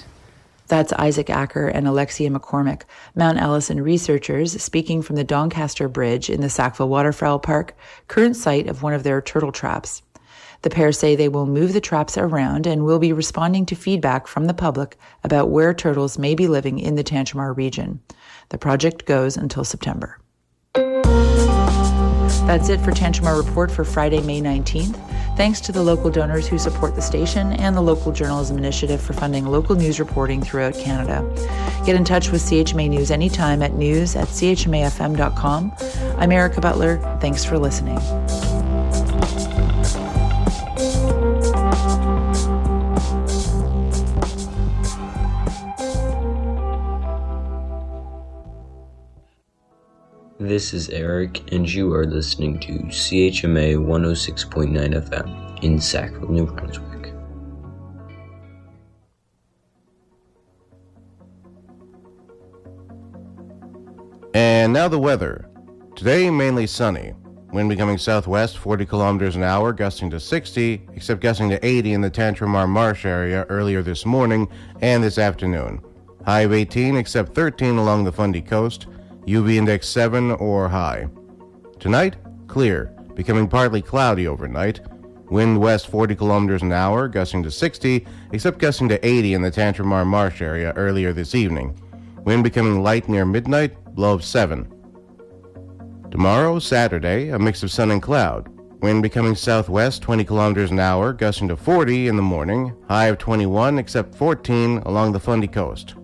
That's 0.68 0.94
Isaac 0.94 1.30
Acker 1.30 1.68
and 1.68 1.88
Alexia 1.88 2.30
McCormick, 2.30 2.84
Mount 3.16 3.38
Allison 3.38 3.82
researchers 3.82 4.62
speaking 4.62 5.02
from 5.02 5.18
the 5.18 5.24
Doncaster 5.24 5.88
Bridge 5.90 6.30
in 6.30 6.42
the 6.42 6.50
Sackville 6.50 6.90
Waterfowl 6.90 7.40
Park, 7.40 7.76
current 8.08 8.36
site 8.36 8.68
of 8.68 8.82
one 8.82 8.94
of 8.94 9.04
their 9.04 9.22
turtle 9.22 9.52
traps. 9.52 10.02
The 10.64 10.70
pair 10.70 10.94
say 10.94 11.16
they 11.16 11.28
will 11.28 11.46
move 11.46 11.74
the 11.74 11.82
traps 11.82 12.18
around 12.18 12.66
and 12.66 12.86
will 12.86 13.00
be 13.00 13.12
responding 13.12 13.66
to 13.66 13.76
feedback 13.76 14.28
from 14.28 14.46
the 14.46 14.54
public 14.54 14.98
about 15.24 15.50
where 15.50 15.74
turtles 15.74 16.18
may 16.18 16.36
be 16.36 16.48
living 16.48 16.80
in 16.80 16.96
the 16.96 17.04
Tantramar 17.04 17.56
region. 17.56 18.00
The 18.48 18.58
project 18.58 19.06
goes 19.06 19.36
until 19.36 19.66
September. 19.66 20.18
That's 22.46 22.70
it 22.70 22.82
for 22.82 22.92
Tantramar 22.92 23.38
Report 23.38 23.72
for 23.72 23.84
Friday, 23.86 24.22
May 24.22 24.42
19th. 24.42 25.00
Thanks 25.38 25.60
to 25.62 25.72
the 25.72 25.82
local 25.82 26.12
donors 26.12 26.48
who 26.48 26.60
support 26.60 26.96
the 26.96 27.02
station 27.02 27.54
and 27.54 27.76
the 27.76 27.82
Local 27.82 28.12
Journalism 28.12 28.58
Initiative 28.58 29.02
for 29.02 29.14
funding 29.14 29.46
local 29.46 29.76
news 29.76 30.00
reporting 30.00 30.42
throughout 30.42 30.76
Canada. 30.76 31.24
Get 31.86 31.96
in 31.96 32.04
touch 32.04 32.32
with 32.32 32.42
CHMA 32.42 32.90
News 32.90 33.10
anytime 33.10 33.64
at 33.64 33.74
news 33.74 34.16
at 34.16 34.28
chmafm.com. 34.28 35.74
I'm 36.18 36.32
Erica 36.32 36.62
Butler. 36.62 36.98
Thanks 37.20 37.44
for 37.44 37.58
listening. 37.58 37.98
This 50.54 50.72
is 50.72 50.90
Eric, 50.90 51.52
and 51.52 51.68
you 51.68 51.92
are 51.96 52.06
listening 52.06 52.60
to 52.60 52.74
CHMA 52.74 53.76
106.9 53.76 55.10
FM 55.10 55.64
in 55.64 55.82
Sackville, 55.82 56.30
New 56.30 56.46
Brunswick. 56.46 57.12
And 64.36 64.72
now 64.72 64.88
the 64.88 65.00
weather. 65.00 65.50
Today, 65.96 66.30
mainly 66.30 66.68
sunny. 66.68 67.16
Wind 67.52 67.70
becoming 67.70 67.98
southwest, 67.98 68.60
40 68.60 68.86
kilometers 68.86 69.36
an 69.36 69.42
hour, 69.42 69.74
gusting 69.74 70.12
to 70.12 70.20
60, 70.20 70.88
except 70.94 71.22
gusting 71.22 71.50
to 71.50 71.66
80 71.66 71.94
in 71.94 72.02
the 72.02 72.12
Tantramar 72.12 72.70
Marsh 72.70 73.06
area 73.06 73.48
earlier 73.50 73.82
this 73.82 74.06
morning 74.06 74.48
and 74.82 75.04
this 75.04 75.18
afternoon. 75.18 75.82
High 76.28 76.42
of 76.42 76.54
18, 76.54 76.96
except 76.96 77.34
13 77.34 77.78
along 77.78 78.04
the 78.04 78.12
Fundy 78.12 78.44
coast. 78.44 78.86
UV 79.26 79.56
index 79.56 79.88
7 79.88 80.32
or 80.32 80.68
high. 80.68 81.08
Tonight, 81.80 82.18
clear, 82.48 82.94
becoming 83.16 83.48
partly 83.48 83.82
cloudy 83.82 84.28
overnight. 84.28 84.82
Wind 85.30 85.60
west 85.60 85.88
40 85.88 86.16
kilometers 86.16 86.62
an 86.62 86.74
hour, 86.74 87.08
gusting 87.08 87.42
to 87.44 87.52
60, 87.52 88.06
except 88.34 88.60
gusting 88.60 88.90
to 88.90 89.06
80 89.06 89.34
in 89.34 89.42
the 89.42 89.52
Tantramar 89.52 90.06
Marsh 90.06 90.42
area 90.42 90.74
earlier 90.76 91.14
this 91.14 91.34
evening. 91.36 91.80
Wind 92.26 92.44
becoming 92.44 92.84
light 92.84 93.08
near 93.08 93.26
midnight, 93.26 93.76
low 93.96 94.14
of 94.14 94.24
7. 94.24 94.70
Tomorrow, 96.12 96.60
Saturday, 96.60 97.30
a 97.30 97.40
mix 97.40 97.64
of 97.64 97.72
sun 97.72 97.92
and 97.92 98.02
cloud. 98.02 98.50
Wind 98.82 99.02
becoming 99.02 99.36
southwest 99.36 100.02
20 100.02 100.26
kilometers 100.26 100.72
an 100.72 100.80
hour, 100.80 101.14
gusting 101.14 101.48
to 101.48 101.56
40 101.56 102.10
in 102.10 102.18
the 102.18 102.22
morning, 102.22 102.76
high 102.90 103.08
of 103.08 103.18
21 103.18 103.80
except 103.80 104.14
14 104.16 104.80
along 104.80 105.14
the 105.14 105.20
Fundy 105.20 105.48
coast. 105.48 105.96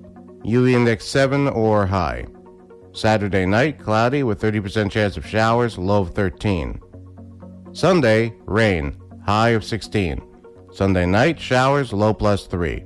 UV 0.46 0.72
index 0.72 1.06
7 1.06 1.50
or 1.50 1.86
high. 1.86 2.26
Saturday 2.92 3.46
night, 3.46 3.80
cloudy 3.80 4.24
with 4.24 4.42
30% 4.42 4.92
chance 4.92 5.18
of 5.18 5.26
showers, 5.26 5.78
low 5.78 6.02
of 6.02 6.12
13. 6.12 6.80
Sunday, 7.72 8.34
rain, 8.46 8.98
high 9.26 9.50
of 9.50 9.64
16. 9.64 10.22
Sunday 10.72 11.06
night, 11.06 11.40
showers, 11.40 11.94
low 11.94 12.14
plus 12.14 12.48
3. 12.48 12.84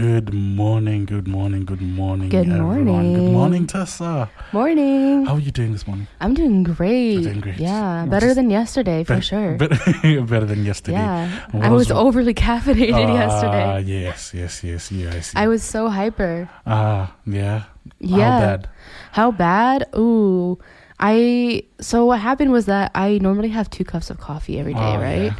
Good 0.00 0.32
morning, 0.32 1.04
good 1.04 1.28
morning, 1.28 1.66
good 1.66 1.82
morning, 1.82 2.30
Good 2.30 2.48
everyone. 2.48 2.76
Good 2.78 2.84
morning. 2.86 3.32
morning, 3.34 3.66
Tessa. 3.66 4.30
Morning. 4.50 5.26
How 5.26 5.34
are 5.34 5.38
you 5.40 5.50
doing 5.50 5.72
this 5.72 5.86
morning? 5.86 6.06
I'm 6.22 6.32
doing 6.32 6.62
great. 6.62 7.12
You're 7.20 7.22
doing 7.24 7.40
great. 7.40 7.58
Yeah, 7.58 8.04
You're 8.04 8.10
better 8.10 8.28
just 8.28 8.36
than 8.36 8.48
yesterday 8.48 9.04
for 9.04 9.16
Bet- 9.16 9.24
sure. 9.24 9.56
Better, 9.58 9.76
better 10.24 10.46
than 10.46 10.64
yesterday. 10.64 10.96
yeah, 10.96 11.28
What 11.50 11.64
I 11.66 11.68
was 11.68 11.88
was- 11.88 11.90
overly 11.90 12.32
caffeinated 12.48 12.94
Ah, 12.94 13.12
yesterday. 13.12 13.92
yes, 14.02 14.32
yes, 14.32 14.64
yes, 14.64 14.90
yes. 14.90 15.32
I 15.36 15.48
was 15.48 15.62
so 15.62 15.88
hyper. 15.90 16.48
Ah, 16.66 17.14
yeah. 17.26 17.64
Yeah. 17.98 18.16
How 18.16 18.40
bad? 18.40 18.68
How 19.12 19.30
bad? 19.32 19.84
Ooh, 19.94 20.58
I. 20.98 21.64
So 21.82 22.06
what 22.06 22.20
happened 22.20 22.52
was 22.52 22.64
that 22.72 22.90
I 22.94 23.18
normally 23.18 23.50
have 23.50 23.68
two 23.68 23.84
cups 23.84 24.08
of 24.08 24.16
coffee 24.18 24.58
every 24.58 24.72
day, 24.72 24.94
Oh, 24.96 24.98
right? 24.98 25.22
yeah. 25.24 25.34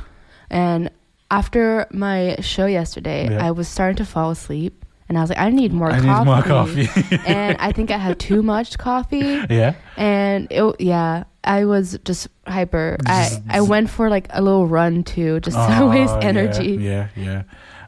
And 0.51 0.91
after 1.31 1.87
my 1.93 2.37
show 2.41 2.67
yesterday, 2.67 3.29
Yeah. 3.31 3.47
I 3.47 3.51
was 3.53 3.69
starting 3.69 3.97
to 3.97 4.05
fall 4.05 4.31
asleep, 4.31 4.85
and 5.09 5.17
I 5.19 5.21
was 5.23 5.31
like, 5.31 5.39
I 5.39 5.51
need 5.51 5.73
more 5.73 5.91
I 5.91 6.01
coffee. 6.01 6.07
need 6.09 6.25
more 6.25 6.43
coffee. 6.43 7.19
and 7.27 7.57
I 7.59 7.73
think 7.73 7.91
I 7.91 7.99
had 7.99 8.19
too 8.19 8.43
much 8.43 8.79
coffee. 8.79 9.41
yeah. 9.51 9.75
and 9.97 10.47
it, 10.51 10.81
yeah 10.81 11.25
i 11.43 11.65
was 11.65 11.99
just 12.05 12.29
hyper 12.47 12.99
i 13.07 13.31
i 13.49 13.61
went 13.63 13.89
for 13.89 14.11
like 14.11 14.27
a 14.29 14.43
little 14.43 14.67
run 14.67 15.03
too 15.03 15.41
just 15.41 15.57
to 15.57 15.79
Oh, 15.81 15.89
waste 15.89 16.13
yeah, 16.21 16.29
energy 16.29 16.73
Yeah, 16.77 17.09
yeah. 17.17 17.43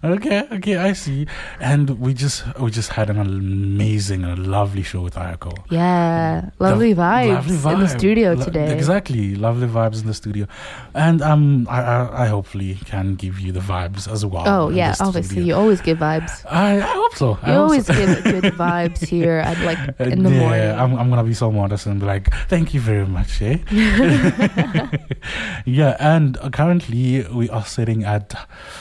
Okay, 0.04 0.42
okay, 0.50 0.76
I 0.78 0.94
see. 0.94 1.28
And 1.60 1.90
we 2.00 2.12
just 2.12 2.42
we 2.58 2.72
just 2.72 2.90
had 2.90 3.08
an 3.08 3.18
amazing 3.20 4.24
and 4.24 4.48
lovely 4.48 4.82
show 4.82 5.00
with 5.02 5.14
Ayako. 5.14 5.52
yeah 5.70 6.50
lovely 6.58 6.92
The- 6.92 7.02
vibes 7.02 7.34
lovely 7.34 7.54
in 7.72 7.78
the 7.78 7.86
vibe. 7.86 7.98
studio 7.98 8.32
Lo- 8.32 8.44
today 8.44 8.72
Exactly, 8.74 9.36
lovely 9.36 9.68
vibes 9.68 10.00
in 10.02 10.08
the 10.08 10.14
studio, 10.14 10.46
and 10.94 11.22
um, 11.22 11.68
I, 11.70 11.80
I 11.82 12.24
I 12.24 12.26
hopefully 12.26 12.78
can 12.84 13.14
give 13.14 13.38
you 13.38 13.52
the 13.52 13.60
vibes 13.60 14.10
as 14.10 14.26
well. 14.26 14.42
oh 14.48 14.70
yeah 14.70 14.94
obviously 14.98 15.42
you 15.44 15.54
always 15.54 15.80
give 15.80 15.98
vibes 15.98 16.32
I, 16.50 16.78
I 16.78 16.94
hope 17.00 17.14
so. 17.14 17.38
I 17.42 17.46
you 17.50 17.52
hope 17.54 17.62
always 17.70 17.86
so. 17.86 17.94
give 17.94 18.24
good 18.34 18.48
vibes 18.58 19.06
here 19.06 19.38
at 19.38 19.58
like 19.64 19.78
Uh, 20.00 20.10
in 20.14 20.24
the 20.26 20.30
yeah, 20.34 20.40
morning 20.42 20.70
I'm, 20.82 20.92
I'm 20.98 21.08
gonna 21.10 21.22
be 21.22 21.34
so 21.34 21.52
modest 21.52 21.86
and 21.86 22.00
be 22.00 22.06
like, 22.06 22.26
thank 22.48 22.74
you 22.74 22.80
very 22.80 23.06
much, 23.06 23.40
eh? 23.40 23.58
yeah, 25.64 25.96
and 26.00 26.36
currently 26.52 27.22
we 27.30 27.48
are 27.50 27.64
sitting 27.64 28.02
at 28.04 28.34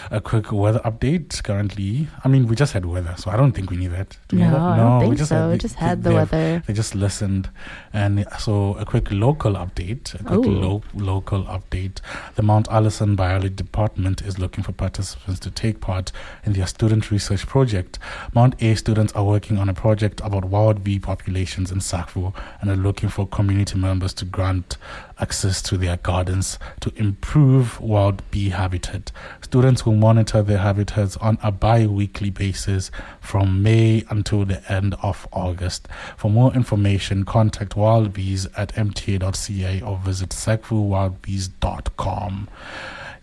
a 0.10 0.20
quick 0.20 0.52
weather 0.52 0.82
update. 0.84 1.11
Currently, 1.20 2.08
I 2.24 2.28
mean, 2.28 2.48
we 2.48 2.56
just 2.56 2.74
had 2.74 2.86
weather, 2.86 3.14
so 3.18 3.32
I 3.32 3.38
don't 3.38 3.52
think 3.52 3.70
we 3.70 3.78
need 3.78 3.92
that. 3.92 4.18
Do 4.30 4.38
no 4.38 4.50
that? 4.52 4.60
i 4.60 4.78
don't 4.78 5.10
we 5.10 5.16
just 5.16 5.30
so 5.30 5.36
had 5.36 5.46
we 5.48 5.52
the- 5.54 5.58
just 5.60 5.76
had 5.76 6.04
the 6.04 6.14
weather 6.14 6.64
They 6.66 6.74
just 6.74 6.96
listened, 6.96 7.50
and 7.94 8.26
uh, 8.26 8.38
so 8.38 8.76
a 8.76 8.86
quick 8.86 9.12
local 9.12 9.54
update. 9.54 10.14
A 10.20 10.24
quick 10.24 10.46
lo- 10.46 10.84
local 10.94 11.44
update. 11.46 12.00
The 12.36 12.44
Mount 12.44 12.68
Allison 12.70 13.16
Biology 13.16 13.50
Department 13.56 14.22
is 14.22 14.40
looking 14.40 14.64
for 14.64 14.72
participants 14.72 15.40
to 15.42 15.52
take 15.52 15.82
part 15.82 16.12
in 16.46 16.54
their 16.54 16.68
student 16.68 17.12
research 17.12 17.46
project. 17.48 18.00
Mount 18.34 18.56
A 18.62 18.76
students 18.76 19.14
are 19.14 19.24
working 19.24 19.58
on 19.58 19.68
a 19.70 19.74
project 19.74 20.22
about 20.24 20.46
wild 20.46 20.84
bee 20.84 21.00
populations 21.00 21.72
in 21.72 21.80
Sackville 21.82 22.34
and 22.62 22.70
are 22.70 22.76
looking 22.76 23.10
for 23.10 23.28
community 23.28 23.78
members 23.78 24.14
to 24.16 24.26
grant 24.26 24.78
access 25.22 25.62
to 25.62 25.78
their 25.78 25.98
gardens 25.98 26.58
to 26.80 26.92
improve 26.96 27.80
wild 27.80 28.24
bee 28.32 28.50
habitat. 28.50 29.12
Students 29.42 29.86
will 29.86 29.94
monitor 29.96 30.42
their 30.42 30.58
habitats 30.58 31.16
on 31.18 31.38
a 31.44 31.52
bi-weekly 31.52 32.32
basis 32.32 32.90
from 33.20 33.62
May 33.64 34.04
until 34.10 34.46
the 34.46 34.62
end 34.72 34.96
of 35.02 35.28
August. 35.32 35.88
For 36.18 36.30
more 36.32 36.54
information, 36.54 37.24
contact 37.24 37.76
Wild 37.76 38.14
Bees 38.14 38.48
at 38.58 38.74
mta.ca 38.76 39.82
or 39.82 39.98
visit 40.00 40.30
sackvillewildbees.com. 40.32 42.48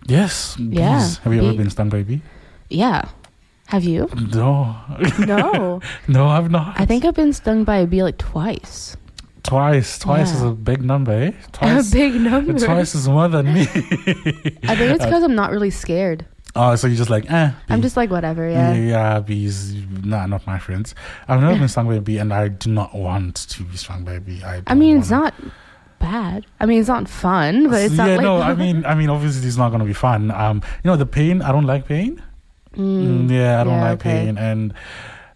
Yes, 0.07 0.57
Yeah, 0.59 0.99
bees. 0.99 1.19
Have 1.19 1.35
you 1.35 1.41
ever 1.47 1.57
been 1.57 1.71
stung 1.71 1.89
by 1.91 1.99
a 1.99 2.05
bee? 2.05 2.23
yeah 2.71 3.09
have 3.69 3.83
you 3.83 4.07
No. 4.35 4.77
no 5.19 5.81
no, 6.09 6.27
I've 6.29 6.51
not. 6.51 6.79
i 6.79 6.85
think 6.85 7.07
i've 7.07 7.15
been 7.15 7.33
stung 7.33 7.65
by 7.65 7.79
a 7.79 7.87
bee 7.87 8.03
like 8.03 8.19
twice 8.19 8.95
twice. 9.49 9.99
Twice 9.99 10.33
is 10.33 10.43
a 10.43 10.51
big 10.51 10.83
number, 10.83 11.13
eh? 11.13 11.33
Twice. 11.53 11.91
a 11.91 11.93
big 11.93 12.15
number 12.15 12.59
Twice 12.59 12.95
is 12.95 13.09
more 13.09 13.29
than 13.29 13.53
me. 13.53 13.63
i 13.63 14.75
think 14.77 14.93
it's 14.95 15.05
because 15.05 15.23
i'm 15.23 15.35
not 15.35 15.51
really 15.51 15.71
scared 15.71 16.27
oh, 16.55 16.75
so 16.77 16.87
you're 16.87 16.97
just 16.97 17.11
like, 17.11 17.31
eh. 17.31 17.51
i'm 17.69 17.83
just 17.83 17.97
like 17.97 18.11
whatever 18.11 18.49
Yeah, 18.49 18.73
yeah 18.73 18.81
yeah, 18.81 19.21
bees. 19.21 19.75
Nah, 20.03 20.27
not 20.27 20.47
my 20.47 20.59
friends. 20.59 20.95
I've 21.27 21.41
never 21.41 21.59
been 21.59 21.69
stung 21.69 21.87
by 21.87 21.95
a 21.95 22.01
bee, 22.01 22.19
and 22.19 22.33
I 22.33 22.49
do 22.49 22.71
not 22.71 22.95
want 22.95 23.37
to 23.51 23.63
be 23.63 23.77
stung 23.77 24.05
by 24.05 24.15
a 24.15 24.21
bee. 24.21 24.43
I, 24.43 24.63
I 24.67 24.75
mean, 24.75 24.99
it's 24.99 25.11
not 25.11 25.35
bad. 25.99 26.47
I 26.61 26.67
mean, 26.67 26.81
it's 26.81 26.89
not 26.89 27.09
fun, 27.09 27.69
but 27.71 27.83
it's 27.83 27.95
yeah, 27.95 28.07
not 28.07 28.17
like. 28.17 28.23
no. 28.23 28.41
I 28.41 28.55
mean, 28.55 28.85
I 28.87 28.95
mean, 28.95 29.11
obviously, 29.11 29.47
it's 29.47 29.57
not 29.57 29.71
gonna 29.71 29.85
be 29.85 29.93
fun. 29.93 30.31
Um, 30.31 30.63
you 30.83 30.91
know, 30.91 30.97
the 30.97 31.07
pain. 31.07 31.43
I 31.43 31.53
don't 31.53 31.67
like 31.67 31.87
pain. 31.87 32.23
Mm, 32.77 33.31
yeah, 33.31 33.61
I 33.61 33.65
don't 33.65 33.75
yeah, 33.75 33.83
like 33.83 34.01
okay. 34.01 34.11
pain, 34.11 34.39
and 34.39 34.75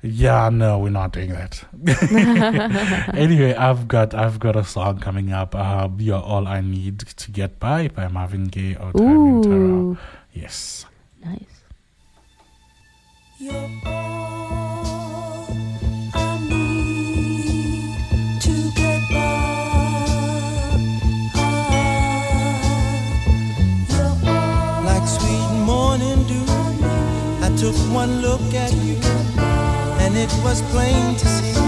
yeah, 0.03 0.49
no, 0.51 0.79
we're 0.81 0.91
not 0.91 1.13
doing 1.13 1.31
that. 1.31 1.63
anyway, 3.15 3.55
I've 3.55 3.87
got 3.89 4.15
I've 4.15 4.39
got 4.41 4.57
a 4.57 4.65
song 4.65 4.99
coming 4.99 5.33
up. 5.33 5.55
Uh, 5.55 5.89
"You're 5.99 6.21
All 6.21 6.47
I 6.49 6.61
Need 6.61 7.01
to 7.01 7.31
Get 7.31 7.59
By" 7.61 7.89
by 7.89 8.09
Marvin 8.09 8.45
Gaye 8.47 8.75
or 8.77 8.93
Tyrone 8.93 9.43
Terrell. 9.43 9.59
Ooh, 9.93 9.99
Yes. 10.33 10.87
nice. 11.25 11.63
You're 13.39 13.55
all 13.87 15.47
I 16.15 16.39
need 16.49 17.97
to 18.41 18.53
get 18.75 19.01
by. 19.11 19.23
Like 24.85 25.07
sweet 25.09 25.51
morning 25.65 26.25
dew, 26.27 26.45
I 27.45 27.49
took 27.57 27.77
one 27.95 28.21
look 28.23 28.41
at 28.55 28.73
you, 28.75 28.97
and 30.03 30.17
it 30.17 30.33
was 30.43 30.61
plain 30.63 31.15
to 31.15 31.27
see 31.29 31.62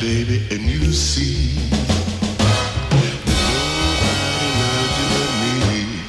baby, 0.00 0.46
and 0.50 0.62
you 0.62 0.92
see. 0.92 1.56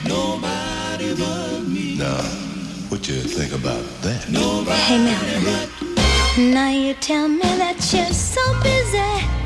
Nobody 0.08 1.16
but 1.16 1.62
me. 1.68 1.98
Now, 1.98 2.22
what 2.90 3.08
you 3.08 3.22
think 3.22 3.54
about 3.54 3.84
that? 4.02 4.30
Nobody 4.30 4.80
hey, 4.82 4.98
Mel. 4.98 6.54
Now 6.54 6.70
you 6.70 6.94
tell 6.96 7.28
me 7.28 7.42
that 7.42 7.78
you're 7.92 8.14
so 8.14 8.42
busy. 8.62 9.39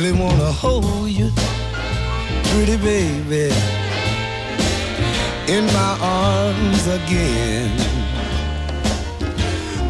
Really 0.00 0.12
wanna 0.12 0.52
hold 0.52 1.08
you, 1.08 1.28
pretty 2.52 2.76
baby, 2.76 3.52
in 5.48 5.64
my 5.78 5.98
arms 6.00 6.86
again. 6.86 7.76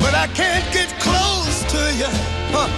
But 0.01 0.15
I 0.15 0.27
can't 0.29 0.67
get 0.73 0.89
close 0.99 1.63
to 1.73 1.81
you 2.01 2.11
huh, 2.55 2.69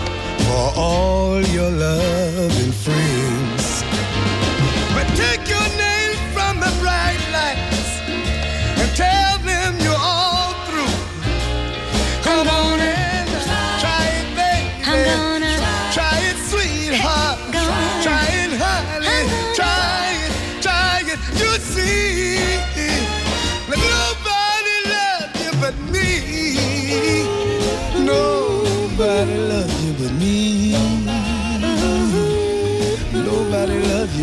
for 0.46 0.80
all 0.80 1.40
your 1.56 1.70
loving 1.70 2.72
friends. 2.72 3.84
But 4.94 5.06
take 5.14 5.48
your 5.48 5.59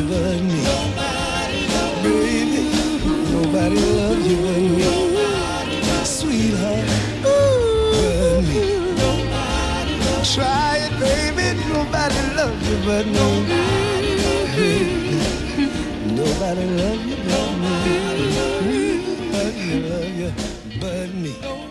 but 0.07 0.41
me. 0.41 0.61
Baby, 2.03 2.61
nobody 3.33 3.79
loves 3.97 4.25
you 4.27 4.37
but 4.45 4.61
me. 4.77 4.87
Sweetheart, 6.05 6.87
but 7.23 8.41
me. 8.47 8.61
Try 10.33 10.77
it, 10.85 10.93
baby. 10.99 11.47
Nobody 11.73 12.21
loves 12.37 12.63
you 12.69 12.77
but 12.85 13.05
me. 13.05 13.19
Nobody 16.15 16.65
loves 16.79 17.05
you 17.05 17.17
but 17.27 17.51
me. 17.61 17.73
Nobody 19.27 19.65
you 20.19 20.29
but 20.79 21.09
me. 21.13 21.66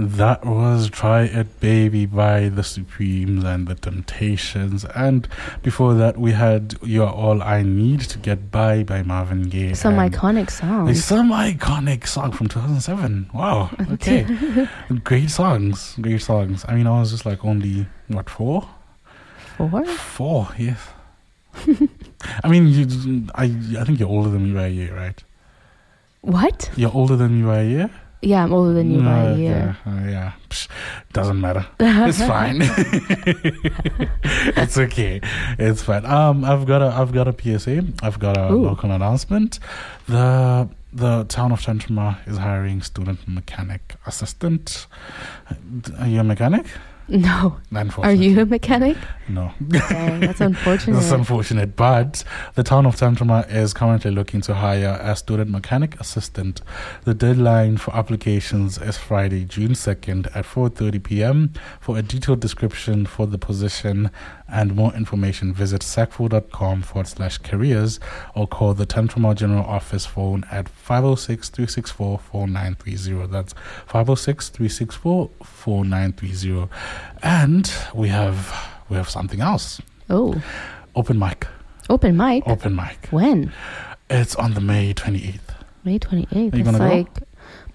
That 0.00 0.46
was 0.46 0.90
Try 0.90 1.22
It 1.24 1.58
Baby 1.58 2.06
by 2.06 2.48
The 2.50 2.62
Supremes 2.62 3.42
and 3.42 3.66
The 3.66 3.74
Temptations. 3.74 4.84
And 4.94 5.26
before 5.62 5.94
that, 5.94 6.16
we 6.16 6.30
had 6.30 6.76
You're 6.84 7.10
All 7.10 7.42
I 7.42 7.62
Need 7.62 8.02
to 8.02 8.18
Get 8.18 8.52
By 8.52 8.84
by 8.84 9.02
Marvin 9.02 9.48
Gaye. 9.48 9.74
Some 9.74 9.96
iconic 9.96 10.52
songs. 10.52 11.04
Some 11.04 11.32
iconic 11.32 12.06
song 12.06 12.30
from 12.30 12.46
2007. 12.46 13.30
Wow. 13.34 13.70
Okay. 13.94 14.24
great 15.02 15.30
songs. 15.30 15.96
Great 16.00 16.22
songs. 16.22 16.64
I 16.68 16.76
mean, 16.76 16.86
I 16.86 17.00
was 17.00 17.10
just 17.10 17.26
like 17.26 17.44
only, 17.44 17.88
what, 18.06 18.30
four? 18.30 18.68
Four? 19.56 19.84
Four, 19.84 20.48
yes. 20.56 20.80
I 22.44 22.48
mean, 22.48 22.68
you, 22.68 23.26
I, 23.34 23.46
I 23.80 23.84
think 23.84 23.98
you're 23.98 24.08
older 24.08 24.30
than 24.30 24.44
me 24.44 24.54
by 24.54 24.66
a 24.66 24.70
year, 24.70 24.94
right? 24.94 25.24
What? 26.20 26.70
You're 26.76 26.94
older 26.94 27.16
than 27.16 27.40
me 27.40 27.44
by 27.44 27.62
a 27.62 27.68
year? 27.68 27.90
Yeah, 28.20 28.42
I'm 28.42 28.52
older 28.52 28.72
than 28.74 28.90
you 28.90 29.00
by 29.00 29.18
a 29.20 29.28
Okay, 29.32 29.40
year. 29.42 29.76
uh, 29.86 29.90
yeah, 30.06 30.32
Psh, 30.50 30.66
doesn't 31.12 31.40
matter. 31.40 31.64
It's 31.78 32.18
fine. 32.18 32.58
it's 34.56 34.76
okay. 34.76 35.20
It's 35.58 35.82
fine. 35.82 36.04
Um, 36.04 36.44
I've 36.44 36.66
got 36.66 36.82
a 36.82 36.86
I've 36.86 37.12
got 37.12 37.28
a 37.28 37.32
PSA. 37.58 37.84
I've 38.02 38.18
got 38.18 38.36
a 38.36 38.52
Ooh. 38.52 38.62
local 38.66 38.90
announcement. 38.90 39.60
The 40.08 40.68
the 40.92 41.24
town 41.24 41.52
of 41.52 41.60
Tantramar 41.60 42.16
is 42.26 42.38
hiring 42.38 42.82
student 42.82 43.26
mechanic 43.28 43.94
assistant. 44.06 44.86
Are 46.00 46.06
you 46.08 46.20
a 46.20 46.24
mechanic? 46.24 46.66
No. 47.10 47.56
Are 47.98 48.12
you 48.12 48.40
a 48.40 48.46
mechanic? 48.46 48.96
No. 49.30 49.50
Dang, 49.66 50.20
that's 50.20 50.40
unfortunate. 50.42 50.96
That's 50.96 51.10
unfortunate. 51.10 51.74
But 51.74 52.22
the 52.54 52.62
town 52.62 52.84
of 52.84 52.96
Tantramar 52.96 53.50
is 53.50 53.72
currently 53.72 54.10
looking 54.10 54.42
to 54.42 54.52
hire 54.54 54.98
a 55.00 55.16
student 55.16 55.50
mechanic 55.50 55.98
assistant. 56.00 56.60
The 57.04 57.14
deadline 57.14 57.78
for 57.78 57.96
applications 57.96 58.76
is 58.76 58.98
Friday, 58.98 59.46
June 59.46 59.70
2nd 59.70 60.36
at 60.36 60.44
4.30 60.44 61.02
p.m. 61.02 61.54
For 61.80 61.96
a 61.96 62.02
detailed 62.02 62.40
description 62.40 63.06
for 63.06 63.26
the 63.26 63.38
position 63.38 64.10
and 64.46 64.76
more 64.76 64.92
information, 64.94 65.54
visit 65.54 65.80
sackville.com 65.82 66.82
forward 66.82 67.08
slash 67.08 67.38
careers 67.38 67.98
or 68.34 68.46
call 68.46 68.74
the 68.74 68.84
Tantramar 68.86 69.34
General 69.34 69.64
Office 69.64 70.04
phone 70.04 70.44
at 70.50 70.66
506-364-4930. 70.66 73.30
That's 73.30 73.54
oh 75.04 75.30
506-364-4930. 75.68 76.68
And 77.22 77.72
we 77.94 78.08
have 78.08 78.52
we 78.88 78.96
have 78.96 79.08
something 79.08 79.40
else. 79.40 79.80
Oh, 80.10 80.40
Open 80.94 81.18
mic. 81.18 81.46
open 81.90 82.16
mic. 82.16 82.46
Open 82.46 82.74
mic. 82.74 83.06
When? 83.10 83.52
It's 84.10 84.34
on 84.36 84.54
the 84.54 84.60
May 84.60 84.94
28th. 84.94 85.40
May 85.84 85.98
28th. 85.98 86.52
Are 86.52 86.56
you 86.56 86.64
gonna 86.64 86.78
go? 86.78 86.84
like, 86.88 87.08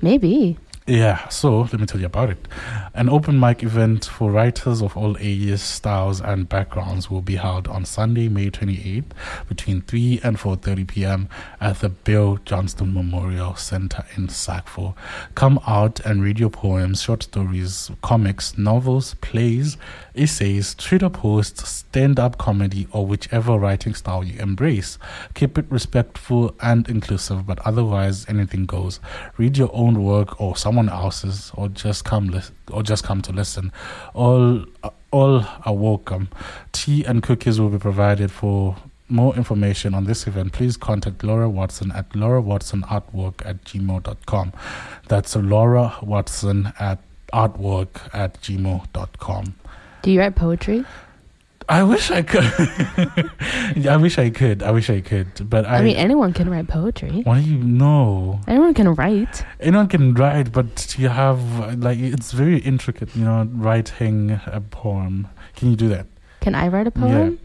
maybe. 0.02 0.58
Yeah, 0.86 1.30
so 1.30 1.62
let 1.62 1.80
me 1.80 1.86
tell 1.86 2.02
you 2.02 2.08
about 2.08 2.30
it. 2.30 2.46
An 2.94 3.08
open 3.08 3.40
mic 3.40 3.64
event 3.64 4.04
for 4.04 4.30
writers 4.30 4.82
of 4.82 4.98
all 4.98 5.16
ages, 5.18 5.62
styles, 5.62 6.20
and 6.20 6.50
backgrounds 6.50 7.10
will 7.10 7.22
be 7.22 7.38
held 7.38 7.70
on 7.70 7.86
Sunday, 7.86 8.28
May 8.28 8.50
28th 8.50 9.06
between 9.48 9.82
3 9.84 10.20
and 10.26 10.38
4.30 10.38 10.86
p.m. 10.86 11.30
at 11.62 11.80
the 11.80 11.88
Bill 11.88 12.38
Johnston 12.44 12.94
Memorial 12.94 13.56
Center 13.56 14.04
in 14.18 14.28
Sackville. 14.28 14.98
Come 15.36 15.58
out 15.66 16.02
and 16.02 16.22
read 16.22 16.38
your 16.38 16.50
poems, 16.50 17.02
short 17.02 17.24
stories, 17.24 17.90
comics, 18.02 18.58
novels, 18.58 19.14
plays, 19.22 19.78
essays, 20.16 20.76
Twitter 20.76 21.10
posts, 21.10 21.66
stand-up 21.68 22.38
comedy, 22.38 22.88
or 22.92 23.06
whichever 23.06 23.58
writing 23.58 23.94
style 23.94 24.24
you 24.24 24.38
embrace. 24.38 24.98
Keep 25.34 25.58
it 25.58 25.66
respectful 25.70 26.54
and 26.62 26.90
inclusive, 26.90 27.48
but 27.48 27.60
otherwise 27.60 28.28
anything 28.28 28.66
goes. 28.66 29.00
Read 29.38 29.58
your 29.58 29.72
own 29.74 30.04
work 30.04 30.42
or 30.42 30.58
someone 30.74 30.90
else's, 30.90 31.52
or 31.54 31.70
just 31.70 32.04
come 32.04 32.28
lis- 32.28 32.52
or 32.72 32.82
just 32.82 33.04
come 33.04 33.22
to 33.22 33.32
listen. 33.32 33.72
All 34.16 34.66
all 35.12 35.46
are 35.66 35.76
welcome. 35.76 36.30
Tea 36.72 37.04
and 37.06 37.22
cookies 37.22 37.60
will 37.60 37.70
be 37.70 37.78
provided 37.78 38.32
for 38.32 38.76
more 39.08 39.36
information 39.36 39.94
on 39.94 40.06
this 40.06 40.26
event, 40.26 40.54
please 40.54 40.76
contact 40.76 41.24
Laura 41.24 41.48
Watson 41.48 41.92
at 41.92 42.16
Laura 42.16 42.42
Watson 42.42 42.82
Artwork 42.84 43.46
at 43.46 43.64
gmail.com. 43.66 44.54
That's 45.08 45.36
Laura 45.36 45.94
Watson 46.02 46.74
at 46.80 46.98
artwork 47.32 48.10
at 48.12 48.42
gmail.com. 48.42 49.54
Do 50.02 50.12
you 50.12 50.20
write 50.20 50.36
poetry? 50.36 50.84
I 51.70 51.84
wish 51.84 52.12
I 52.12 52.22
could. 52.22 52.44
I 53.88 53.98
wish 53.98 54.18
I 54.18 54.30
could. 54.30 54.64
I 54.64 54.72
wish 54.72 54.90
I 54.90 55.02
could. 55.02 55.50
But 55.50 55.66
I, 55.66 55.78
I, 55.78 55.82
mean, 55.82 55.96
anyone 55.96 56.34
can 56.34 56.50
write 56.50 56.68
poetry. 56.68 57.22
why 57.24 57.42
do 57.42 57.50
you 57.50 57.64
know? 57.64 58.40
Anyone 58.48 58.74
can 58.74 58.94
write. 58.96 59.46
Anyone 59.60 59.88
can 59.88 60.14
write, 60.14 60.52
but 60.52 60.96
you 60.98 61.10
have 61.10 61.78
like 61.78 62.00
it's 62.00 62.32
very 62.32 62.58
intricate. 62.60 63.16
You 63.16 63.26
know, 63.26 63.48
writing 63.54 64.40
a 64.48 64.62
poem. 64.62 65.28
Can 65.56 65.70
you 65.70 65.76
do 65.76 65.88
that? 65.90 66.08
Can 66.42 66.56
I 66.56 66.68
write 66.68 66.88
a 66.88 66.92
poem? 66.92 67.32
Yeah. 67.32 67.38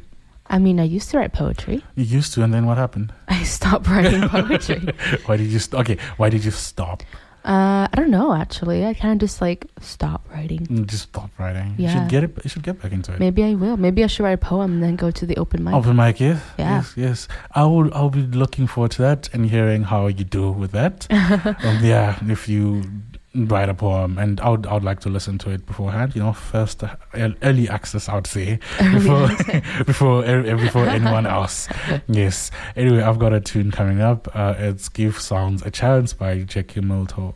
I 0.51 0.59
mean, 0.59 0.81
I 0.81 0.85
used 0.85 1.11
to 1.11 1.19
write 1.19 1.35
poetry. 1.35 1.85
You 1.95 2.05
used 2.05 2.33
to, 2.35 2.43
and 2.43 2.55
then 2.55 2.65
what 2.67 2.79
happened? 2.79 3.13
I 3.29 3.43
stopped 3.45 3.87
writing 3.87 4.29
poetry. 4.29 4.89
why 5.27 5.37
did 5.37 5.49
you? 5.49 5.59
St- 5.59 5.81
okay, 5.81 5.99
why 6.17 6.31
did 6.31 6.45
you 6.45 6.51
stop? 6.51 7.03
Uh, 7.45 7.89
I 7.91 7.95
don't 7.97 8.11
know. 8.11 8.35
Actually, 8.35 8.85
I 8.85 8.95
kind 8.95 9.13
of 9.15 9.19
just 9.21 9.41
like 9.41 9.67
stop 9.81 10.27
writing. 10.33 10.87
Just 10.87 11.05
stop 11.05 11.31
writing. 11.39 11.75
You 11.79 11.85
Yeah. 11.85 11.93
should 11.95 12.09
get 12.09 12.25
it. 12.25 12.39
You 12.45 12.51
should 12.51 12.63
get 12.63 12.81
back 12.83 12.93
into 12.93 13.13
it. 13.15 13.21
Maybe 13.21 13.43
I 13.45 13.55
will. 13.55 13.77
Maybe 13.77 14.05
I 14.05 14.07
should 14.09 14.25
write 14.25 14.35
a 14.35 14.39
poem 14.39 14.73
and 14.75 14.83
then 14.83 14.97
go 14.97 15.11
to 15.11 15.25
the 15.27 15.37
open 15.37 15.65
mic. 15.65 15.75
Open 15.75 15.97
mic, 15.97 16.21
yes, 16.21 16.41
Yeah. 16.59 16.77
yes, 16.77 16.95
yes. 16.97 17.29
I 17.55 17.65
will. 17.65 17.93
I'll 17.95 18.11
be 18.11 18.23
looking 18.23 18.67
forward 18.67 18.91
to 18.93 19.03
that 19.03 19.29
and 19.33 19.47
hearing 19.51 19.85
how 19.85 20.09
you 20.09 20.25
do 20.25 20.51
with 20.51 20.73
that. 20.73 21.07
um, 21.65 21.79
yeah, 21.83 22.19
if 22.29 22.49
you 22.49 22.83
write 23.35 23.69
a 23.69 23.75
poem, 23.75 24.19
and 24.19 24.41
I 24.41 24.49
would, 24.49 24.67
I 24.67 24.75
would 24.75 24.85
like 24.85 25.01
to 25.01 25.09
listen 25.09 25.39
to 25.39 25.51
it 25.51 25.67
beforehand. 25.67 26.15
You 26.17 26.23
know, 26.23 26.33
first 26.33 26.83
uh, 26.83 26.97
early 27.15 27.69
access, 27.69 28.09
I 28.09 28.15
would 28.17 28.27
say, 28.27 28.59
before 28.79 29.29
before 29.87 30.25
e- 30.25 30.55
before 30.55 30.87
anyone 30.87 31.27
else. 31.27 31.69
Yes. 32.09 32.51
Anyway, 32.77 33.03
I've 33.03 33.19
got 33.19 33.33
a 33.33 33.41
tune 33.41 33.71
coming 33.71 34.01
up. 34.01 34.29
Uh, 34.35 34.55
it's 34.59 34.89
"Give 34.89 35.19
Sounds 35.19 35.63
a 35.63 35.71
Chance" 35.71 36.13
by 36.15 36.41
Jackie 36.41 36.81
Milto. 36.81 37.35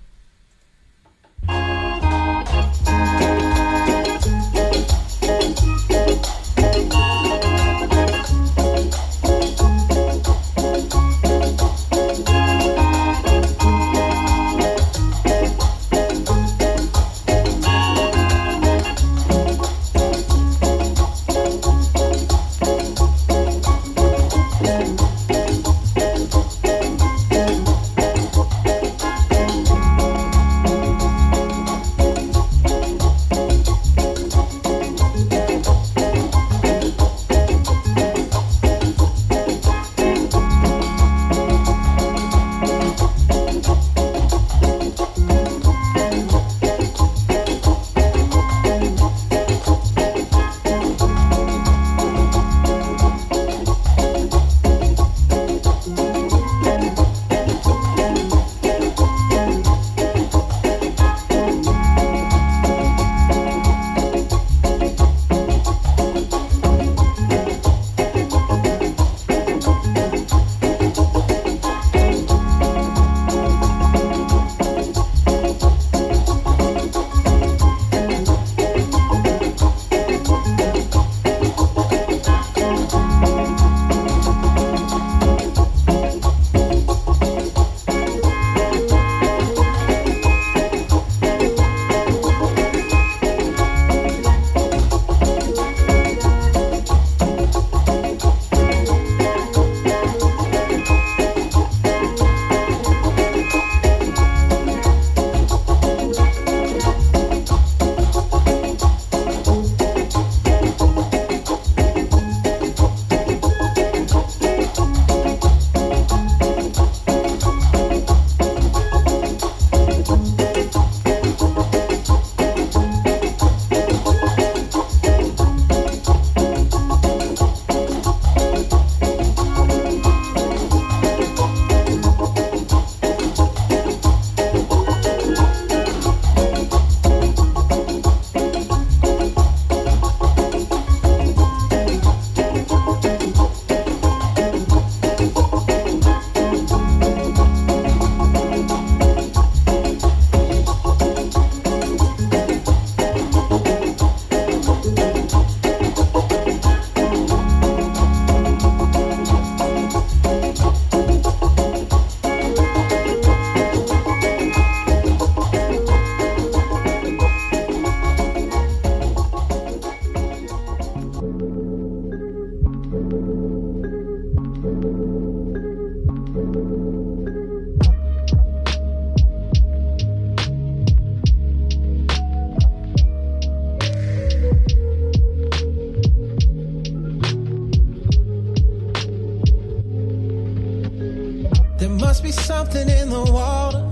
Something 192.43 192.89
in 192.89 193.09
the 193.09 193.23
water. 193.31 193.83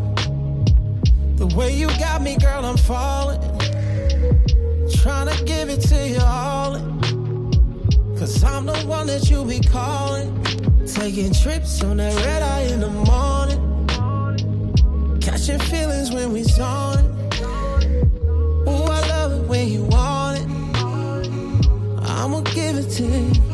The 1.36 1.46
way 1.56 1.72
you 1.72 1.86
got 1.98 2.20
me, 2.20 2.36
girl, 2.36 2.64
I'm 2.64 2.76
falling. 2.76 3.40
Trying 5.02 5.28
to 5.28 5.44
give 5.44 5.68
it 5.68 5.80
to 5.82 6.08
you 6.08 6.18
all. 6.20 6.72
Cause 8.18 8.42
I'm 8.42 8.66
the 8.66 8.76
one 8.86 9.06
that 9.06 9.30
you 9.30 9.44
be 9.44 9.60
calling. 9.60 10.28
Taking 10.84 11.32
trips 11.32 11.82
on 11.84 11.98
that 11.98 12.14
red 12.24 12.42
eye 12.42 12.66
in 12.72 12.80
the 12.80 12.90
morning. 12.90 13.60
Catching 15.20 15.60
feelings 15.60 16.10
when 16.10 16.32
we 16.32 16.42
zone. 16.42 17.04
Ooh, 18.68 18.84
I 18.98 19.00
love 19.14 19.32
it 19.32 19.48
when 19.48 19.68
you 19.68 19.84
want 19.84 20.40
it. 20.40 20.46
I'ma 22.02 22.40
give 22.40 22.76
it 22.76 22.90
to 22.96 23.04
you. 23.04 23.49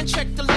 And 0.00 0.08
checked 0.08 0.34
the 0.34 0.49